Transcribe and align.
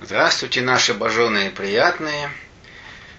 Здравствуйте, 0.00 0.60
наши 0.60 0.94
боженые 0.94 1.50
приятные. 1.50 2.30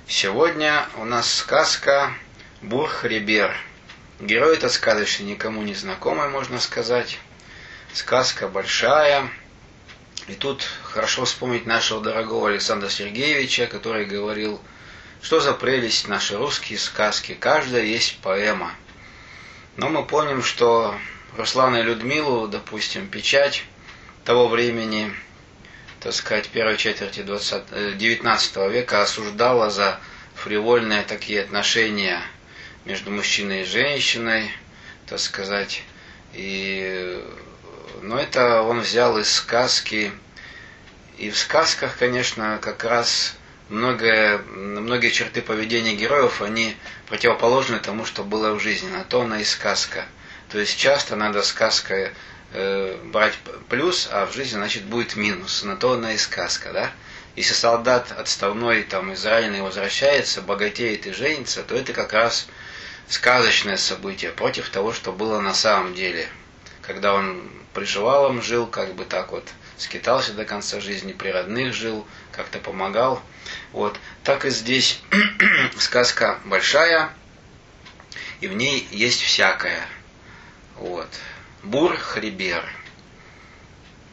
Сегодня 0.08 0.88
у 0.96 1.04
нас 1.04 1.30
сказка 1.30 2.14
Бурхребер. 2.62 3.54
Герой 4.22 4.56
этот 4.56 4.72
сказочный 4.72 5.26
никому 5.26 5.62
не 5.62 5.74
знакомый, 5.74 6.30
можно 6.30 6.58
сказать. 6.58 7.20
Сказка 7.92 8.48
большая. 8.48 9.30
И 10.30 10.36
тут 10.36 10.66
хорошо 10.84 11.26
вспомнить 11.26 11.66
нашего 11.66 12.02
дорогого 12.02 12.48
Александра 12.48 12.88
Сергеевича, 12.88 13.68
который 13.68 14.06
говорил, 14.06 14.62
что 15.22 15.42
за 15.42 15.52
прелесть 15.52 16.08
наши 16.08 16.38
русские 16.38 16.80
сказки. 16.80 17.36
Каждая 17.38 17.84
есть 17.84 18.20
поэма. 18.22 18.72
Но 19.76 19.90
мы 19.90 20.06
помним, 20.06 20.42
что 20.42 20.96
Руслана 21.36 21.76
и 21.76 21.84
Людмилу, 21.84 22.48
допустим, 22.48 23.10
печать 23.10 23.66
того 24.24 24.48
времени– 24.48 25.14
так 26.02 26.14
сказать, 26.14 26.50
первой 26.50 26.78
четверти 26.78 27.22
20, 27.22 27.98
19 27.98 28.58
э, 28.58 28.70
века 28.70 29.02
осуждала 29.02 29.70
за 29.70 30.00
фривольные 30.36 31.04
такие 31.04 31.42
отношения 31.42 32.22
между 32.86 33.12
мужчиной 33.12 33.64
и 33.64 33.66
женщиной, 33.66 34.52
так 35.08 35.20
сказать. 35.20 35.84
И, 36.34 37.22
но 38.02 38.18
это 38.18 38.62
он 38.62 38.80
взял 38.82 39.18
из 39.18 39.30
сказки. 39.30 40.12
И 41.18 41.30
в 41.30 41.38
сказках, 41.38 41.98
конечно, 41.98 42.60
как 42.62 42.86
раз 42.86 43.36
многое, 43.68 44.38
многие 44.38 45.10
черты 45.10 45.42
поведения 45.42 45.96
героев, 45.96 46.42
они 46.42 46.78
противоположны 47.08 47.80
тому, 47.80 48.06
что 48.06 48.24
было 48.24 48.54
в 48.54 48.62
жизни. 48.62 48.90
На 48.90 49.04
то 49.04 49.22
она 49.22 49.42
и 49.42 49.44
сказка. 49.44 50.06
То 50.50 50.60
есть 50.60 50.78
часто 50.78 51.18
надо 51.18 51.44
сказкой 51.44 52.12
э, 52.54 52.98
брать 53.06 53.34
плюс, 53.70 54.10
а 54.12 54.26
в 54.26 54.34
жизни, 54.34 54.58
значит, 54.58 54.84
будет 54.84 55.16
минус. 55.16 55.64
На 55.64 55.76
то 55.76 55.94
она 55.94 56.14
и 56.14 56.18
сказка, 56.18 56.72
да? 56.72 56.92
Если 57.36 57.54
солдат 57.54 58.12
отставной 58.12 58.84
там 58.84 59.14
израильный 59.14 59.62
возвращается, 59.62 60.42
богатеет 60.42 61.08
и 61.08 61.14
женится, 61.14 61.64
то 61.64 61.76
это 61.76 61.94
как 61.94 62.14
раз 62.14 62.48
сказочное 63.08 63.78
событие 63.78 64.32
против 64.32 64.70
того, 64.70 64.94
что 64.94 65.12
было 65.12 65.40
на 65.40 65.54
самом 65.54 65.94
деле. 65.94 66.28
Когда 66.82 67.14
он 67.14 67.50
приживалом 67.74 68.42
жил, 68.42 68.68
как 68.68 68.94
бы 68.96 69.06
так 69.06 69.32
вот 69.32 69.48
скитался 69.78 70.34
до 70.34 70.46
конца 70.46 70.80
жизни, 70.80 71.14
при 71.14 71.30
родных 71.30 71.74
жил, 71.74 72.06
как-то 72.32 72.60
помогал. 72.60 73.22
Вот. 73.72 73.98
Так 74.24 74.46
и 74.46 74.50
здесь 74.50 75.00
сказка 75.78 76.40
большая, 76.46 77.12
и 78.42 78.48
в 78.48 78.54
ней 78.54 78.88
есть 78.92 79.22
всякое. 79.22 79.86
Вот. 80.76 81.08
Бур-Хрибер. 81.64 82.64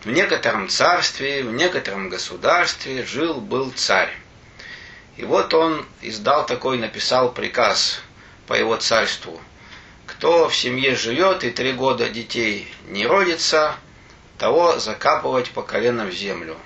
В 0.03 0.11
некотором 0.11 0.69
царстве, 0.69 1.45
в 1.45 1.53
некотором 1.53 2.09
государстве 2.09 3.07
жил-был 3.07 3.71
царь. 3.71 4.13
И 5.17 5.25
вот 5.25 5.55
он 5.55 5.87
издал 6.03 6.45
такой, 6.45 6.77
написал 6.77 7.33
приказ 7.33 8.01
по 8.49 8.55
его 8.55 8.77
царству. 8.77 9.41
Кто 10.07 10.49
в 10.49 10.57
семье 10.57 10.97
живет 10.97 11.45
и 11.45 11.53
три 11.53 11.73
года 11.73 12.09
детей 12.09 12.69
не 12.89 13.07
родится, 13.07 13.77
того 14.39 14.81
закапывать 14.81 15.51
по 15.53 15.63
колено 15.63 16.07
в 16.07 16.13
землю. 16.13 16.57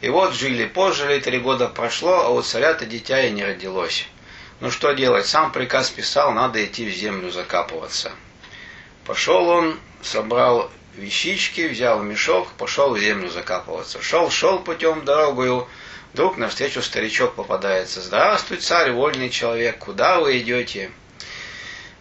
И 0.00 0.08
вот 0.08 0.34
жили, 0.34 0.66
пожили, 0.66 1.20
три 1.20 1.38
года 1.38 1.68
прошло, 1.68 2.24
а 2.24 2.30
у 2.30 2.42
царя-то 2.42 2.86
дитя 2.86 3.22
и 3.22 3.30
не 3.30 3.44
родилось. 3.44 4.08
Ну 4.58 4.72
что 4.72 4.90
делать, 4.94 5.26
сам 5.26 5.52
приказ 5.52 5.90
писал, 5.90 6.32
надо 6.32 6.64
идти 6.64 6.84
в 6.90 6.92
землю 6.92 7.30
закапываться. 7.30 8.10
Пошел 9.08 9.48
он, 9.48 9.80
собрал 10.02 10.70
вещички, 10.94 11.66
взял 11.66 12.02
мешок, 12.02 12.52
пошел 12.58 12.92
в 12.92 12.98
землю 12.98 13.30
закапываться. 13.30 14.02
Шел, 14.02 14.28
шел 14.28 14.58
путем 14.58 15.06
дорогою, 15.06 15.66
вдруг 16.12 16.36
навстречу 16.36 16.82
старичок 16.82 17.34
попадается. 17.34 18.02
Здравствуй, 18.02 18.58
царь, 18.58 18.92
вольный 18.92 19.30
человек, 19.30 19.78
куда 19.78 20.20
вы 20.20 20.40
идете? 20.40 20.90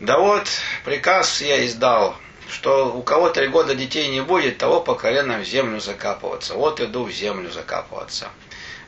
Да 0.02 0.20
вот, 0.20 0.50
приказ 0.84 1.42
я 1.42 1.66
издал, 1.66 2.18
что 2.50 2.92
у 2.92 3.02
кого 3.04 3.30
три 3.30 3.48
года 3.48 3.74
детей 3.74 4.10
не 4.10 4.20
будет, 4.20 4.58
того 4.58 4.82
по 4.82 4.94
колено 4.94 5.38
в 5.38 5.46
землю 5.46 5.80
закапываться. 5.80 6.56
Вот 6.56 6.82
иду 6.82 7.06
в 7.06 7.12
землю 7.12 7.50
закапываться. 7.50 8.28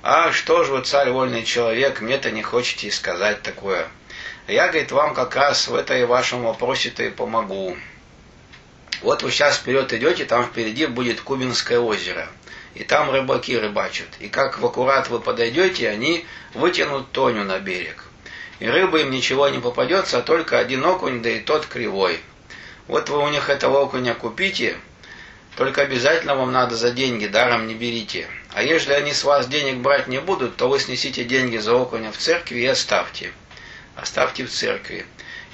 А 0.04 0.34
что 0.34 0.66
же 0.66 0.74
вы, 0.74 0.82
царь, 0.82 1.10
вольный 1.10 1.46
человек, 1.46 2.02
мне-то 2.02 2.32
не 2.32 2.44
хотите 2.44 2.92
сказать 2.92 3.44
такое. 3.44 3.88
Я, 4.46 4.68
говорит, 4.68 4.92
вам 4.92 5.14
как 5.14 5.38
раз 5.38 5.70
в 5.70 5.74
этой 5.74 6.06
вашем 6.06 6.44
вопросе-то 6.44 7.02
и 7.04 7.12
помогу. 7.12 7.78
Вот 9.02 9.24
вы 9.24 9.32
сейчас 9.32 9.58
вперед 9.58 9.92
идете, 9.94 10.26
там 10.26 10.46
впереди 10.46 10.86
будет 10.86 11.22
Кубинское 11.22 11.80
озеро. 11.80 12.28
И 12.76 12.84
там 12.84 13.10
рыбаки 13.12 13.58
рыбачат. 13.58 14.08
И 14.20 14.28
как 14.30 14.60
в 14.60 14.66
аккурат 14.66 15.10
вы 15.10 15.20
подойдете, 15.20 15.90
они 15.90 16.26
вытянут 16.54 17.12
Тоню 17.12 17.44
на 17.44 17.60
берег. 17.60 18.06
И 18.60 18.68
рыбы 18.68 19.02
им 19.02 19.12
ничего 19.12 19.48
не 19.50 19.60
попадется, 19.60 20.18
а 20.18 20.22
только 20.22 20.60
один 20.60 20.86
окунь, 20.86 21.22
да 21.22 21.30
и 21.30 21.40
тот 21.40 21.66
кривой. 21.66 22.20
Вот 22.88 23.10
вы 23.10 23.20
у 23.20 23.30
них 23.30 23.50
этого 23.50 23.80
окуня 23.80 24.14
купите, 24.16 24.76
только 25.56 25.82
обязательно 25.82 26.36
вам 26.36 26.52
надо 26.52 26.76
за 26.76 26.92
деньги, 26.92 27.28
даром 27.28 27.68
не 27.68 27.74
берите. 27.74 28.28
А 28.54 28.64
если 28.64 28.94
они 28.94 29.14
с 29.14 29.24
вас 29.24 29.48
денег 29.48 29.78
брать 29.78 30.08
не 30.08 30.20
будут, 30.20 30.56
то 30.56 30.70
вы 30.70 30.80
снесите 30.80 31.24
деньги 31.24 31.58
за 31.58 31.74
окуня 31.74 32.12
в 32.12 32.18
церкви 32.18 32.60
и 32.60 32.66
оставьте. 32.66 33.34
Оставьте 33.96 34.46
в 34.46 34.52
церкви. 34.52 35.06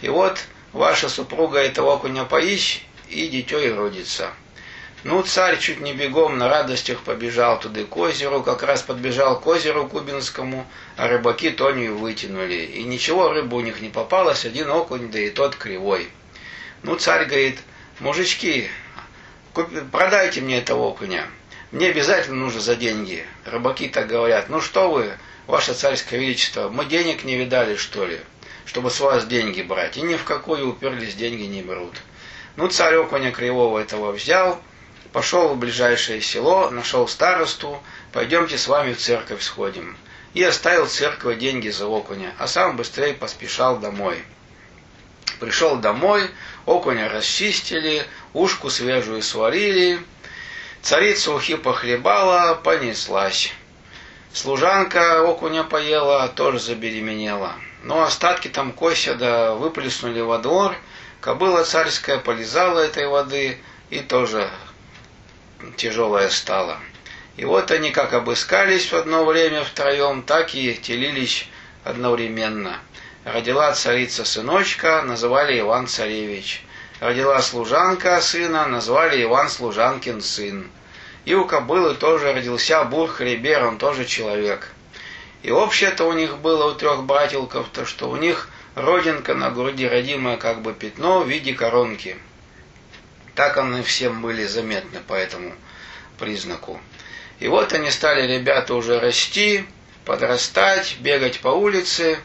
И 0.02 0.10
вот 0.10 0.40
ваша 0.74 1.10
супруга 1.10 1.60
этого 1.60 1.94
окуня 1.96 2.24
поищет, 2.24 2.84
и 3.10 3.28
дитё 3.28 3.60
и 3.60 3.70
родится. 3.70 4.32
Ну, 5.06 5.22
царь 5.22 5.60
чуть 5.60 5.82
не 5.82 5.94
бегом 5.94 6.40
на 6.40 6.50
радостях 6.50 7.02
побежал 7.02 7.60
туда 7.60 7.84
к 7.84 7.96
озеру, 7.96 8.42
как 8.42 8.64
раз 8.64 8.82
подбежал 8.82 9.40
к 9.40 9.46
озеру 9.46 9.88
Кубинскому, 9.88 10.66
а 10.98 11.08
рыбаки 11.08 11.52
Тонию 11.52 11.96
вытянули. 11.96 12.56
И 12.56 12.84
ничего, 12.84 13.30
рыбу 13.30 13.58
у 13.58 13.62
них 13.62 13.82
не 13.82 13.90
попалось, 13.90 14.46
один 14.46 14.72
окунь, 14.72 15.12
да 15.12 15.20
и 15.20 15.30
тот 15.30 15.56
кривой. 15.56 16.10
Ну, 16.82 16.96
царь 16.96 17.26
говорит, 17.26 17.60
мужички, 18.00 18.68
продайте 19.92 20.42
мне 20.42 20.58
этого 20.58 20.86
окуня. 20.86 21.28
Мне 21.72 21.90
обязательно 21.90 22.38
нужно 22.38 22.62
за 22.62 22.76
деньги. 22.76 23.26
Рыбаки 23.46 23.90
так 23.90 24.08
говорят, 24.08 24.50
ну 24.50 24.60
что 24.60 24.90
вы, 24.90 25.12
ваше 25.46 25.76
царское 25.76 26.20
величество, 26.20 26.70
мы 26.70 26.86
денег 26.86 27.24
не 27.24 27.36
видали, 27.36 27.76
что 27.76 28.06
ли, 28.06 28.20
чтобы 28.66 28.90
с 28.90 29.00
вас 29.00 29.28
деньги 29.28 29.62
брать. 29.62 29.98
И 29.98 30.02
ни 30.02 30.16
в 30.16 30.24
какую 30.24 30.68
уперлись, 30.68 31.14
деньги 31.14 31.44
не 31.44 31.62
берут. 31.62 31.94
Ну, 32.58 32.70
царь 32.70 32.96
окуня 32.96 33.32
кривого 33.32 33.80
этого 33.80 34.14
взял, 34.14 34.62
пошел 35.12 35.50
в 35.50 35.58
ближайшее 35.58 36.22
село, 36.22 36.70
нашел 36.70 37.06
старосту, 37.08 37.82
пойдемте 38.14 38.58
с 38.58 38.68
вами 38.68 38.94
в 38.94 38.98
церковь 38.98 39.42
сходим. 39.42 39.98
И 40.34 40.44
оставил 40.44 40.88
церковь 40.88 41.38
деньги 41.38 41.70
за 41.70 41.86
окуня, 41.86 42.34
а 42.40 42.48
сам 42.48 42.78
быстрее 42.78 43.14
поспешал 43.14 43.78
домой. 43.78 44.24
Пришел 45.40 45.76
домой, 45.76 46.30
окуня 46.66 47.10
расчистили, 47.10 48.06
ушку 48.34 48.70
свежую 48.70 49.22
сварили, 49.22 50.00
царица 50.82 51.34
ухи 51.34 51.56
похлебала, 51.56 52.56
понеслась. 52.56 53.52
Служанка 54.34 55.24
окуня 55.24 55.66
поела, 55.66 56.30
тоже 56.30 56.60
забеременела. 56.60 57.54
Но 57.84 58.04
остатки 58.04 58.48
там 58.48 58.72
кося 58.72 59.14
да 59.16 59.56
выплеснули 59.56 60.22
во 60.22 60.38
двор– 60.38 60.78
Кобыла 61.26 61.64
царская 61.64 62.20
полизала 62.20 62.82
этой 62.82 63.08
воды 63.08 63.58
и 63.90 64.00
тоже 64.02 64.48
тяжелая 65.76 66.30
стала. 66.30 66.78
И 67.36 67.46
вот 67.46 67.72
они 67.72 67.90
как 67.90 68.14
обыскались 68.14 68.92
в 68.92 68.96
одно 68.96 69.26
время 69.26 69.64
втроем, 69.64 70.22
так 70.22 70.54
и 70.54 70.76
телились 70.76 71.50
одновременно. 71.84 72.78
Родила 73.24 73.74
царица 73.74 74.24
сыночка, 74.24 75.02
называли 75.02 75.60
Иван 75.60 75.88
Царевич. 75.88 76.64
Родила 77.00 77.42
служанка 77.42 78.22
сына, 78.22 78.68
назвали 78.68 79.24
Иван 79.24 79.50
Служанкин 79.50 80.22
сын. 80.22 80.70
И 81.26 81.34
у 81.34 81.46
кобылы 81.46 81.96
тоже 81.96 82.34
родился 82.34 82.84
Бур-Хребер, 82.84 83.66
он 83.66 83.80
тоже 83.80 84.06
человек. 84.06 84.72
И 85.42 85.50
общее-то 85.50 86.04
у 86.06 86.14
них 86.14 86.38
было 86.38 86.72
у 86.72 86.76
трех 86.76 87.04
братилков, 87.04 87.70
то 87.74 87.88
что 87.88 88.12
у 88.12 88.16
них 88.16 88.48
родинка 88.76 89.34
на 89.34 89.50
груди 89.50 89.88
родимое 89.88 90.38
как 90.38 90.62
бы 90.62 90.74
пятно 90.74 91.22
в 91.22 91.30
виде 91.30 91.54
коронки. 91.54 92.18
Так 93.34 93.58
они 93.58 93.82
всем 93.82 94.22
были 94.22 94.46
заметны 94.46 95.00
по 95.00 95.14
этому 95.14 95.54
признаку. 96.20 96.80
И 97.40 97.48
вот 97.48 97.74
они 97.74 97.90
стали, 97.90 98.32
ребята, 98.32 98.76
уже 98.76 99.00
расти, 99.00 99.66
подрастать, 100.06 100.98
бегать 101.00 101.40
по 101.40 101.50
улице. 101.50 102.20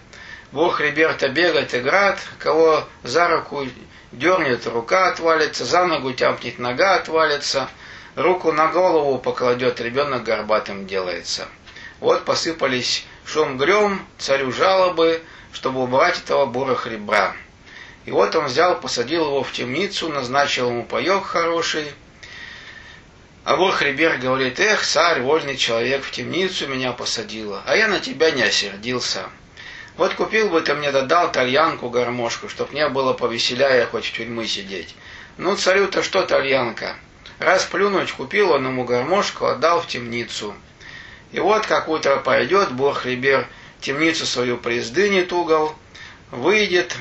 Бог 0.53 0.81
Риберта 0.81 1.29
бегает, 1.29 1.75
играет, 1.75 2.19
кого 2.39 2.85
за 3.03 3.29
руку 3.29 3.67
дернет, 4.13 4.67
рука 4.67 5.09
отвалится, 5.09 5.65
за 5.65 5.87
ногу 5.87 6.13
тяпнет, 6.13 6.59
нога 6.59 6.97
отвалится, 6.97 7.69
руку 8.17 8.53
на 8.53 8.67
голову 8.69 9.19
покладет, 9.19 9.81
ребенок 9.81 10.25
горбатым 10.25 10.87
делается. 10.87 11.47
Вот 12.01 12.25
посыпались 12.25 13.05
шум 13.25 13.59
грем, 13.59 14.05
царю 14.19 14.51
жалобы, 14.51 15.23
чтобы 15.53 15.83
убрать 15.83 16.19
этого 16.19 16.47
бура 16.47 16.75
хребра. 16.75 17.35
И 18.05 18.11
вот 18.11 18.35
он 18.35 18.47
взял, 18.47 18.81
посадил 18.81 19.27
его 19.27 19.43
в 19.43 19.53
темницу, 19.53 20.09
назначил 20.09 20.71
ему 20.71 20.85
паек 20.85 21.25
хороший, 21.25 21.93
А 23.45 23.57
Бурхрибер 23.57 24.19
говорит, 24.19 24.61
эх, 24.61 24.85
царь, 24.85 25.21
вольный 25.21 25.57
человек, 25.57 26.05
в 26.05 26.11
темницу 26.11 26.67
меня 26.67 26.93
посадила, 26.93 27.63
а 27.67 27.77
я 27.77 27.89
на 27.89 28.01
тебя 28.01 28.31
не 28.31 28.43
осердился. 28.43 29.29
Вот 29.97 30.15
купил 30.15 30.49
бы 30.49 30.61
ты 30.61 30.75
мне 30.75 30.93
додал 30.93 31.31
тальянку, 31.31 31.91
гармошку, 31.91 32.49
чтоб 32.49 32.73
мне 32.73 32.89
было 32.89 33.13
повеселяя 33.13 33.87
хоть 33.87 34.07
в 34.07 34.13
тюрьмы 34.13 34.47
сидеть. 34.47 34.95
Ну, 35.37 35.57
царю-то 35.57 36.03
что 36.03 36.23
тальянка? 36.23 36.97
Раз 37.39 37.65
плюнуть, 37.65 38.13
купил 38.13 38.53
он 38.53 38.67
ему 38.67 38.85
гармошку, 38.85 39.47
отдал 39.47 39.81
в 39.81 39.87
темницу. 39.87 40.55
И 41.33 41.41
вот 41.41 41.67
как 41.67 41.89
утро 41.89 42.17
пойдет, 42.17 42.73
Бурхрибер 42.73 43.47
темницу 43.81 44.27
свою 44.27 44.59
приздынет 44.59 45.33
угол, 45.33 45.75
выйдет, 46.31 46.97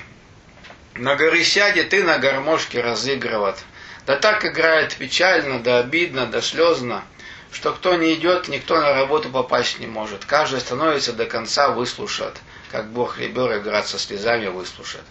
на 0.96 1.16
горы 1.16 1.44
сядет 1.44 1.94
и 1.94 2.04
на 2.04 2.18
гармошке 2.18 2.82
разыгрывает. 2.82 3.58
Да 4.06 4.16
так 4.16 4.46
играет 4.46 4.96
печально, 4.96 5.60
да 5.60 5.80
обидно, 5.80 6.26
да 6.26 6.42
слезно, 6.42 7.04
что 7.52 7.72
кто 7.74 7.96
не 7.96 8.14
идет, 8.16 8.48
никто 8.48 8.80
на 8.80 8.94
работу 8.94 9.30
попасть 9.30 9.80
не 9.80 9.88
может. 9.88 10.26
Каждый 10.26 10.62
становится 10.62 11.14
до 11.14 11.26
конца 11.26 11.70
выслушает, 11.70 12.36
как 12.72 12.90
Бог 12.90 13.20
ребер 13.20 13.58
играть 13.58 13.88
со 13.88 14.00
слезами 14.00 14.48
выслушает. 14.48 15.06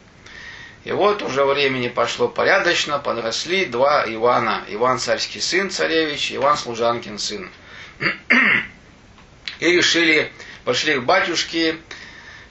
И 0.85 0.93
вот 0.93 1.23
уже 1.23 1.45
времени 1.45 1.89
пошло 1.89 2.29
порядочно, 2.29 2.99
подросли 2.99 3.67
два 3.67 4.05
Ивана. 4.07 4.65
Иван 4.69 4.99
царский 4.99 5.41
сын, 5.41 5.71
царевич, 5.71 6.33
Иван 6.33 6.57
служанкин 6.57 7.19
сын. 7.19 7.51
И 9.61 9.71
решили, 9.71 10.33
пошли 10.69 10.97
к 10.97 11.05
батюшке, 11.05 11.79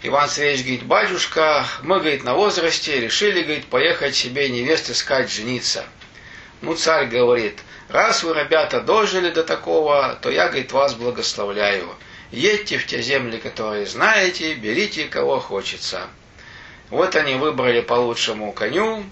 Иван 0.02 0.28
Царевич 0.28 0.62
говорит, 0.62 0.84
батюшка, 0.86 1.68
мы, 1.84 2.00
говорит, 2.00 2.24
на 2.24 2.34
возрасте, 2.34 3.00
решили, 3.00 3.44
говорит, 3.44 3.68
поехать 3.68 4.16
себе 4.16 4.50
невест 4.50 4.90
искать, 4.90 5.31
жениться. 5.31 5.86
Ну, 6.62 6.74
царь 6.74 7.06
говорит, 7.06 7.60
раз 7.90 8.24
вы, 8.24 8.34
ребята, 8.34 8.81
дожили 8.81 9.30
до 9.30 9.44
такого, 9.44 10.18
то 10.19 10.31
я, 10.31 10.48
говорит, 10.48 10.72
вас 10.72 10.96
благословляю. 10.96 11.94
Едьте 12.31 12.80
в 12.80 12.88
те 12.88 13.04
земли, 13.04 13.38
которые 13.38 13.86
знаете, 13.86 14.56
берите, 14.56 15.04
кого 15.06 15.40
хочется. 15.40 16.08
Вот 16.90 17.16
они 17.16 17.36
выбрали 17.36 17.81
по 17.81 17.94
лучшему 17.94 18.52
коню 18.52 19.06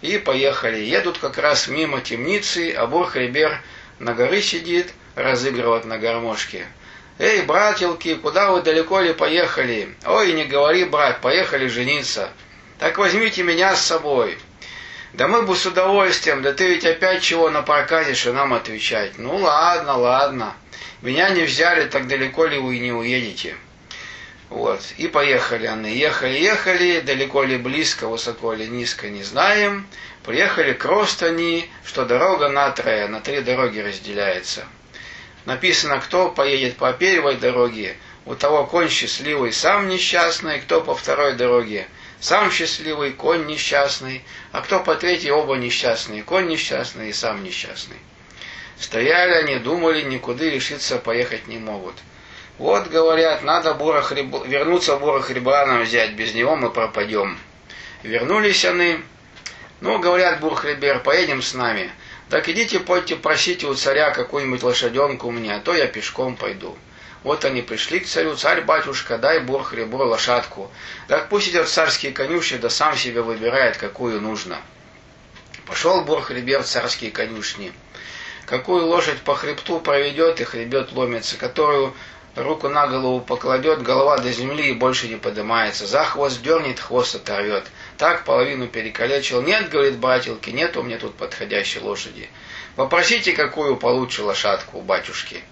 и 0.00 0.16
поехали. 0.16 0.78
Едут 0.78 1.18
как 1.18 1.36
раз 1.36 1.68
мимо 1.68 2.00
темницы, 2.00 2.72
а 2.72 2.86
Бурхребер 2.86 3.60
на 3.98 4.14
горы 4.14 4.40
сидит, 4.40 4.94
разыгрывает 5.14 5.84
на 5.84 5.98
гармошке. 5.98 6.66
«Эй, 7.18 7.42
братилки, 7.42 8.14
куда 8.14 8.50
вы 8.50 8.60
далеко 8.60 9.00
ли 9.00 9.14
поехали? 9.14 9.94
Ой, 10.04 10.32
не 10.32 10.44
говори, 10.44 10.84
брат, 10.84 11.22
поехали 11.22 11.66
жениться. 11.66 12.30
Так 12.78 12.98
возьмите 12.98 13.42
меня 13.42 13.74
с 13.74 13.80
собой. 13.80 14.38
Да 15.14 15.26
мы 15.26 15.42
бы 15.42 15.56
с 15.56 15.64
удовольствием, 15.64 16.42
да 16.42 16.52
ты 16.52 16.68
ведь 16.68 16.84
опять 16.84 17.22
чего 17.22 17.48
на 17.48 17.62
проказишь 17.62 18.26
и 18.26 18.32
нам 18.32 18.52
отвечать. 18.52 19.16
Ну 19.16 19.36
ладно, 19.36 19.96
ладно. 19.96 20.54
Меня 21.00 21.30
не 21.30 21.44
взяли, 21.44 21.88
так 21.88 22.06
далеко 22.06 22.44
ли 22.44 22.58
вы 22.58 22.78
не 22.78 22.92
уедете. 22.92 23.56
Вот. 24.50 24.82
И 24.98 25.08
поехали 25.08 25.66
они. 25.66 25.96
Ехали, 25.96 26.38
ехали, 26.38 27.00
далеко 27.00 27.44
ли 27.44 27.56
близко, 27.56 28.08
высоко 28.08 28.52
ли 28.52 28.68
низко, 28.68 29.08
не 29.08 29.22
знаем. 29.22 29.86
Приехали 30.22 30.74
к 30.74 30.84
Ростани, 30.84 31.70
что 31.82 32.04
дорога 32.04 32.50
на 32.50 32.70
трое, 32.72 33.08
на 33.08 33.20
три 33.20 33.40
дороги 33.40 33.78
разделяется. 33.78 34.66
Написано, 35.46 36.00
кто 36.00 36.28
поедет 36.28 36.76
по 36.76 36.92
первой 36.92 37.36
дороге, 37.36 37.96
у 38.26 38.34
того 38.34 38.66
конь 38.66 38.88
счастливый, 38.88 39.52
сам 39.52 39.88
несчастный, 39.88 40.60
кто 40.60 40.80
по 40.80 40.96
второй 40.96 41.34
дороге, 41.34 41.86
сам 42.20 42.50
счастливый, 42.50 43.12
конь 43.12 43.46
несчастный, 43.46 44.24
а 44.50 44.60
кто 44.60 44.80
по 44.80 44.96
третьей 44.96 45.30
оба 45.30 45.54
несчастные, 45.54 46.24
конь 46.24 46.48
несчастный 46.48 47.10
и 47.10 47.12
сам 47.12 47.44
несчастный. 47.44 47.96
Стояли 48.76 49.34
они, 49.34 49.58
думали, 49.60 50.02
никуда 50.02 50.44
решиться 50.44 50.98
поехать 50.98 51.46
не 51.46 51.58
могут. 51.58 51.94
Вот, 52.58 52.88
говорят, 52.88 53.44
надо 53.44 53.74
бура 53.74 54.02
хреб... 54.02 54.46
вернуться 54.46 54.96
бура 54.96 55.20
хребраном 55.20 55.82
взять, 55.82 56.14
без 56.14 56.34
него 56.34 56.56
мы 56.56 56.70
пропадем. 56.70 57.38
Вернулись 58.02 58.64
они, 58.64 58.98
ну, 59.80 59.98
говорят, 60.00 60.40
Бурхребер, 60.40 61.00
поедем 61.00 61.42
с 61.42 61.54
нами. 61.54 61.92
Так 62.28 62.48
идите, 62.48 62.80
пойте, 62.80 63.14
просите 63.16 63.66
у 63.66 63.74
царя 63.74 64.10
какую-нибудь 64.10 64.62
лошаденку 64.62 65.30
мне, 65.30 65.54
а 65.54 65.60
то 65.60 65.74
я 65.74 65.86
пешком 65.86 66.36
пойду. 66.36 66.76
Вот 67.22 67.44
они 67.44 67.62
пришли 67.62 68.00
к 68.00 68.06
царю, 68.06 68.36
царь-батюшка, 68.36 69.18
дай 69.18 69.40
Бог 69.40 69.72
ребро 69.72 70.06
лошадку. 70.06 70.70
Так 71.08 71.28
пусть 71.28 71.48
идет 71.48 71.68
в 71.68 71.72
царские 71.72 72.12
конюшни, 72.12 72.56
да 72.56 72.70
сам 72.70 72.96
себе 72.96 73.22
выбирает, 73.22 73.76
какую 73.76 74.20
нужно. 74.20 74.58
Пошел 75.66 76.02
Борхребер 76.02 76.62
в 76.62 76.66
царские 76.66 77.10
конюшни. 77.10 77.72
Какую 78.44 78.86
лошадь 78.86 79.20
по 79.22 79.34
хребту 79.34 79.80
проведет 79.80 80.40
и 80.40 80.44
хребет 80.44 80.92
ломится, 80.92 81.36
которую 81.36 81.94
руку 82.36 82.68
на 82.68 82.86
голову 82.86 83.20
покладет, 83.20 83.82
голова 83.82 84.18
до 84.18 84.30
земли 84.30 84.68
и 84.68 84.74
больше 84.74 85.08
не 85.08 85.16
поднимается. 85.16 85.86
За 85.86 86.04
хвост 86.04 86.40
дернет, 86.42 86.78
хвост 86.78 87.16
оторвет. 87.16 87.66
Так 87.98 88.24
половину 88.24 88.68
перекалечил. 88.68 89.40
Нет, 89.42 89.70
говорит 89.70 89.96
братилки, 89.96 90.50
нет 90.50 90.76
у 90.76 90.82
меня 90.82 90.98
тут 90.98 91.14
подходящей 91.14 91.80
лошади. 91.80 92.28
Попросите, 92.74 93.32
какую 93.32 93.76
получше 93.76 94.22
лошадку 94.22 94.78
у 94.78 94.82
батюшки. 94.82 95.42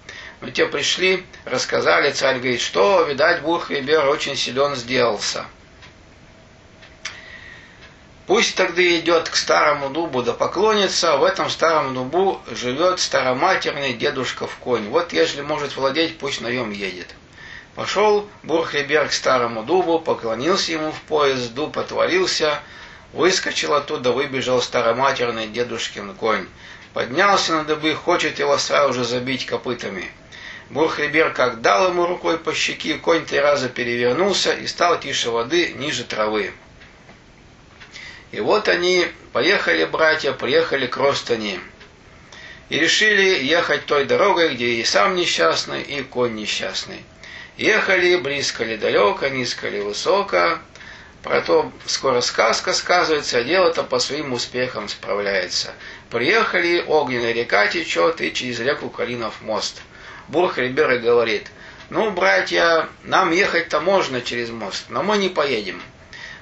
Мы 0.43 0.51
те 0.51 0.67
пришли, 0.67 1.25
рассказали, 1.47 2.11
царь 2.13 2.39
говорит, 2.39 2.61
что, 2.61 3.03
видать, 3.05 3.41
Бурхвебер 3.41 4.07
очень 4.09 4.37
силен 4.37 4.77
сделался. 4.77 5.47
Пусть 8.27 8.57
тогда 8.57 8.83
идет 8.83 9.29
к 9.29 9.37
старому 9.37 9.89
дубу 9.91 10.23
да 10.23 10.33
поклонится, 10.33 11.17
в 11.17 11.25
этом 11.25 11.49
старом 11.49 11.95
дубу 11.95 12.41
живет 12.51 13.01
староматерный 13.01 13.95
дедушка 13.95 14.47
в 14.47 14.57
конь. 14.57 14.89
Вот 14.89 15.13
ежели 15.15 15.41
может 15.41 15.77
владеть, 15.77 16.19
пусть 16.19 16.43
наем 16.43 16.71
едет. 16.71 17.09
Пошел 17.75 18.29
Бурхлебер 18.45 19.09
к 19.09 19.13
старому 19.13 19.65
дубу, 19.65 19.99
поклонился 19.99 20.71
ему 20.73 20.93
в 20.93 21.01
пояс, 21.03 21.49
дуб 21.49 21.77
отворился, 21.77 22.61
выскочил 23.13 23.75
оттуда, 23.75 24.13
выбежал 24.13 24.63
староматерный 24.63 25.49
дедушкин 25.49 26.15
конь. 26.15 26.47
Поднялся 26.93 27.53
на 27.53 27.65
дыбы, 27.65 27.95
хочет 27.95 28.39
его 28.39 28.57
сразу 28.59 28.95
же 28.95 29.05
забить 29.05 29.47
копытами. 29.47 30.09
Бурхребер 30.71 31.33
как 31.33 31.61
дал 31.63 31.89
ему 31.89 32.07
рукой 32.07 32.39
по 32.39 32.55
щеке, 32.55 32.95
конь 32.95 33.27
три 33.27 33.41
раза 33.41 33.69
перевернулся 33.69 34.53
и 34.53 34.69
стал 34.69 35.01
тише 35.01 35.31
воды, 35.31 35.73
ниже 35.73 36.05
травы. 36.05 36.53
И 38.31 38.41
вот 38.41 38.69
они 38.69 39.09
поехали, 39.33 39.85
братья, 39.85 40.33
приехали 40.33 40.87
к 40.87 40.97
Ростани. 40.97 41.59
И 42.69 42.79
решили 42.79 43.45
ехать 43.45 43.87
той 43.87 44.05
дорогой, 44.05 44.55
где 44.55 44.67
и 44.67 44.85
сам 44.85 45.17
несчастный, 45.17 45.83
и 45.83 46.03
конь 46.03 46.35
несчастный. 46.35 47.05
Ехали, 47.57 48.17
близко 48.17 48.65
ли 48.65 48.77
далеко, 48.77 49.29
низко 49.29 49.69
ли 49.69 49.81
высоко. 49.81 50.59
Про 51.23 51.41
то 51.41 51.73
скоро 51.87 52.21
сказка 52.21 52.73
сказывается, 52.73 53.39
а 53.39 53.45
дело-то 53.45 53.83
по 53.83 53.99
своим 53.99 54.33
успехам 54.33 54.89
справляется. 54.89 55.73
Приехали, 56.11 56.85
огненная 56.87 57.33
река 57.33 57.67
течет, 57.67 58.21
и 58.21 58.33
через 58.33 58.61
реку 58.61 58.91
Калинов 58.91 59.41
мост– 59.41 59.81
Бурхрибер 60.29 60.99
говорит, 60.99 61.49
ну, 61.91 62.11
братья, 62.11 62.89
нам 63.03 63.31
ехать-то 63.31 63.81
можно 63.81 64.21
через 64.23 64.51
мост, 64.51 64.87
но 64.89 65.03
мы 65.03 65.19
не 65.19 65.29
поедем. 65.29 65.83